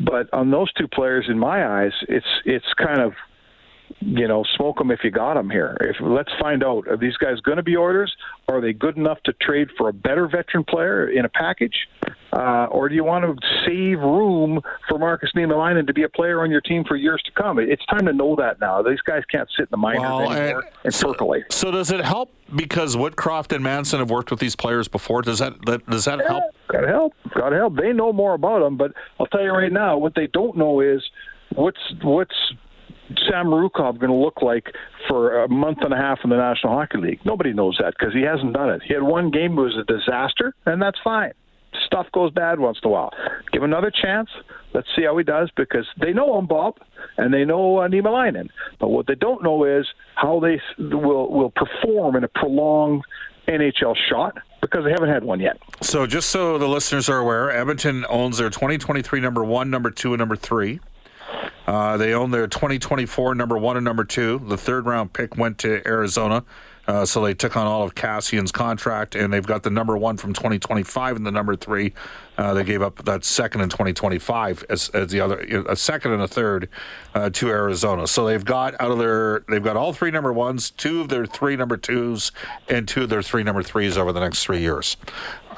but 0.00 0.32
on 0.32 0.50
those 0.50 0.72
two 0.72 0.88
players, 0.88 1.26
in 1.28 1.38
my 1.38 1.66
eyes, 1.66 1.92
it's 2.08 2.26
it's 2.44 2.72
kind 2.76 3.00
of 3.00 3.12
you 4.00 4.28
know, 4.28 4.44
smoke 4.56 4.78
them 4.78 4.90
if 4.90 5.00
you 5.02 5.10
got 5.10 5.34
them 5.34 5.50
here. 5.50 5.76
If 5.80 5.96
let's 6.00 6.30
find 6.40 6.62
out 6.62 6.86
are 6.88 6.96
these 6.96 7.16
guys 7.16 7.40
going 7.40 7.56
to 7.56 7.62
be 7.62 7.76
orders? 7.76 8.14
Are 8.48 8.60
they 8.60 8.72
good 8.72 8.96
enough 8.96 9.18
to 9.24 9.32
trade 9.34 9.68
for 9.76 9.88
a 9.88 9.92
better 9.92 10.28
veteran 10.28 10.64
player 10.64 11.08
in 11.08 11.24
a 11.24 11.28
package, 11.28 11.74
uh, 12.32 12.66
or 12.70 12.88
do 12.88 12.94
you 12.94 13.04
want 13.04 13.24
to 13.24 13.46
save 13.66 13.98
room 14.00 14.60
for 14.88 14.98
Markus 14.98 15.30
Niemelainen 15.34 15.86
to 15.86 15.92
be 15.92 16.02
a 16.02 16.08
player 16.08 16.42
on 16.42 16.50
your 16.50 16.60
team 16.60 16.84
for 16.84 16.96
years 16.96 17.22
to 17.26 17.32
come? 17.32 17.58
It's 17.58 17.84
time 17.86 18.06
to 18.06 18.12
know 18.12 18.36
that 18.36 18.60
now. 18.60 18.82
These 18.82 19.00
guys 19.00 19.22
can't 19.30 19.48
sit 19.56 19.62
in 19.62 19.68
the 19.70 19.76
minors 19.76 20.00
well, 20.00 20.32
anymore 20.32 20.62
and, 20.62 20.72
and 20.84 20.94
so, 20.94 21.12
percolate. 21.12 21.52
So 21.52 21.70
does 21.70 21.90
it 21.90 22.04
help 22.04 22.32
because 22.54 22.96
Woodcroft 22.96 23.52
and 23.52 23.62
Manson 23.62 23.98
have 23.98 24.10
worked 24.10 24.30
with 24.30 24.40
these 24.40 24.56
players 24.56 24.88
before? 24.88 25.22
Does 25.22 25.38
that, 25.38 25.54
that 25.66 25.88
does 25.88 26.04
that 26.04 26.20
yeah, 26.20 26.28
help? 26.28 26.44
Got 26.68 26.80
to 26.80 26.88
help. 26.88 27.14
Got 27.34 27.50
to 27.50 27.56
help. 27.56 27.76
They 27.76 27.92
know 27.92 28.12
more 28.12 28.34
about 28.34 28.60
them, 28.60 28.76
but 28.76 28.92
I'll 29.18 29.26
tell 29.26 29.42
you 29.42 29.52
right 29.52 29.72
now, 29.72 29.98
what 29.98 30.14
they 30.14 30.26
don't 30.26 30.56
know 30.56 30.80
is 30.80 31.02
what's 31.54 31.80
what's 32.02 32.34
Samorukov 33.30 33.98
going 33.98 34.10
to 34.10 34.16
look 34.16 34.42
like 34.42 34.72
for 35.08 35.42
a 35.44 35.48
month 35.48 35.78
and 35.80 35.92
a 35.92 35.96
half 35.96 36.20
in 36.24 36.30
the 36.30 36.36
National 36.36 36.74
Hockey 36.74 36.98
League? 36.98 37.20
Nobody 37.24 37.52
knows 37.52 37.78
that 37.80 37.94
because 37.98 38.14
he 38.14 38.22
hasn't 38.22 38.52
done 38.52 38.70
it. 38.70 38.82
He 38.82 38.94
had 38.94 39.02
one 39.02 39.30
game 39.30 39.56
that 39.56 39.62
was 39.62 39.76
a 39.76 39.84
disaster, 39.84 40.54
and 40.66 40.80
that's 40.80 40.98
fine. 41.02 41.32
Stuff 41.86 42.06
goes 42.12 42.32
bad 42.32 42.60
once 42.60 42.78
in 42.82 42.88
a 42.88 42.92
while. 42.92 43.12
Give 43.52 43.62
him 43.62 43.70
another 43.70 43.90
chance. 43.90 44.28
Let's 44.74 44.88
see 44.96 45.04
how 45.04 45.16
he 45.16 45.24
does 45.24 45.50
because 45.56 45.86
they 46.00 46.12
know 46.12 46.38
him, 46.38 46.46
Bob, 46.46 46.78
and 47.16 47.32
they 47.32 47.44
know 47.44 47.78
uh, 47.78 47.88
Niemelainen. 47.88 48.48
But 48.78 48.88
what 48.88 49.06
they 49.06 49.14
don't 49.14 49.42
know 49.42 49.64
is 49.64 49.86
how 50.14 50.40
they 50.40 50.60
will 50.78 51.30
will 51.30 51.50
perform 51.50 52.16
in 52.16 52.24
a 52.24 52.28
prolonged 52.28 53.04
NHL 53.48 53.96
shot 54.08 54.36
because 54.60 54.84
they 54.84 54.90
haven't 54.90 55.08
had 55.08 55.24
one 55.24 55.40
yet. 55.40 55.58
So, 55.80 56.06
just 56.06 56.30
so 56.30 56.58
the 56.58 56.68
listeners 56.68 57.08
are 57.08 57.18
aware, 57.18 57.50
Edmonton 57.50 58.04
owns 58.08 58.38
their 58.38 58.50
2023 58.50 59.20
number 59.20 59.44
one, 59.44 59.70
number 59.70 59.90
two, 59.90 60.12
and 60.12 60.18
number 60.18 60.36
three. 60.36 60.80
Uh, 61.66 61.96
they 61.98 62.14
own 62.14 62.30
their 62.30 62.46
2024 62.46 63.34
number 63.34 63.58
one 63.58 63.76
and 63.76 63.84
number 63.84 64.04
two. 64.04 64.40
The 64.46 64.56
third 64.56 64.86
round 64.86 65.12
pick 65.12 65.36
went 65.36 65.58
to 65.58 65.86
Arizona. 65.86 66.44
Uh, 66.88 67.04
so 67.04 67.22
they 67.22 67.34
took 67.34 67.54
on 67.54 67.66
all 67.66 67.82
of 67.82 67.94
Kassian's 67.94 68.50
contract, 68.50 69.14
and 69.14 69.30
they've 69.30 69.46
got 69.46 69.62
the 69.62 69.68
number 69.68 69.98
one 69.98 70.16
from 70.16 70.32
2025 70.32 71.16
and 71.16 71.26
the 71.26 71.30
number 71.30 71.54
three. 71.54 71.92
Uh, 72.38 72.54
they 72.54 72.64
gave 72.64 72.80
up 72.80 73.04
that 73.04 73.24
second 73.26 73.60
in 73.60 73.68
2025 73.68 74.64
as, 74.70 74.88
as 74.90 75.10
the 75.10 75.20
other 75.20 75.38
a 75.68 75.76
second 75.76 76.12
and 76.12 76.22
a 76.22 76.28
third 76.28 76.70
uh, 77.14 77.28
to 77.28 77.50
Arizona. 77.50 78.06
So 78.06 78.24
they've 78.24 78.44
got 78.44 78.80
out 78.80 78.90
of 78.90 78.98
their 78.98 79.44
they've 79.50 79.62
got 79.62 79.76
all 79.76 79.92
three 79.92 80.10
number 80.10 80.32
ones, 80.32 80.70
two 80.70 81.02
of 81.02 81.10
their 81.10 81.26
three 81.26 81.56
number 81.56 81.76
twos, 81.76 82.32
and 82.70 82.88
two 82.88 83.02
of 83.02 83.10
their 83.10 83.22
three 83.22 83.42
number 83.42 83.62
threes 83.62 83.98
over 83.98 84.10
the 84.10 84.20
next 84.20 84.42
three 84.42 84.60
years. 84.60 84.96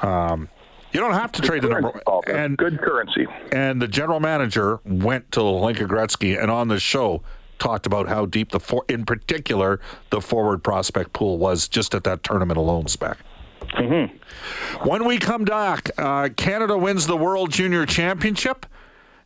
Um, 0.01 0.49
you 0.91 0.99
don't 0.99 1.13
have 1.13 1.31
to 1.33 1.41
trade 1.41 1.61
the 1.61 1.69
number 1.69 2.01
and 2.27 2.57
good 2.57 2.79
currency. 2.79 3.27
And 3.51 3.81
the 3.81 3.87
general 3.87 4.19
manager 4.19 4.79
went 4.85 5.31
to 5.33 5.43
Linka 5.43 5.85
Gretzky 5.85 6.41
and 6.41 6.51
on 6.51 6.67
the 6.67 6.79
show 6.79 7.23
talked 7.59 7.85
about 7.85 8.07
how 8.07 8.25
deep 8.25 8.49
the 8.51 8.59
for, 8.59 8.83
in 8.89 9.05
particular 9.05 9.79
the 10.09 10.19
forward 10.19 10.63
prospect 10.63 11.13
pool 11.13 11.37
was 11.37 11.67
just 11.67 11.93
at 11.93 12.03
that 12.03 12.23
tournament 12.23 12.57
alone 12.57 12.87
spec. 12.87 13.17
Mm-hmm. 13.73 14.87
When 14.87 15.05
we 15.05 15.17
come 15.17 15.43
back, 15.45 15.91
uh, 15.97 16.29
Canada 16.35 16.77
wins 16.77 17.07
the 17.07 17.15
World 17.15 17.51
Junior 17.51 17.85
Championship 17.85 18.65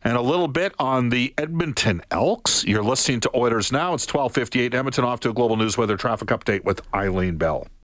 and 0.04 0.16
a 0.16 0.20
little 0.20 0.46
bit 0.46 0.72
on 0.78 1.08
the 1.08 1.34
Edmonton 1.38 2.02
Elks. 2.10 2.64
You're 2.64 2.84
listening 2.84 3.20
to 3.20 3.30
Oilers 3.34 3.72
Now. 3.72 3.94
It's 3.94 4.06
1258 4.06 4.74
Edmonton 4.74 5.04
off 5.04 5.20
to 5.20 5.30
a 5.30 5.34
global 5.34 5.56
news 5.56 5.76
weather 5.76 5.96
traffic 5.96 6.28
update 6.28 6.64
with 6.64 6.80
Eileen 6.94 7.38
Bell. 7.38 7.66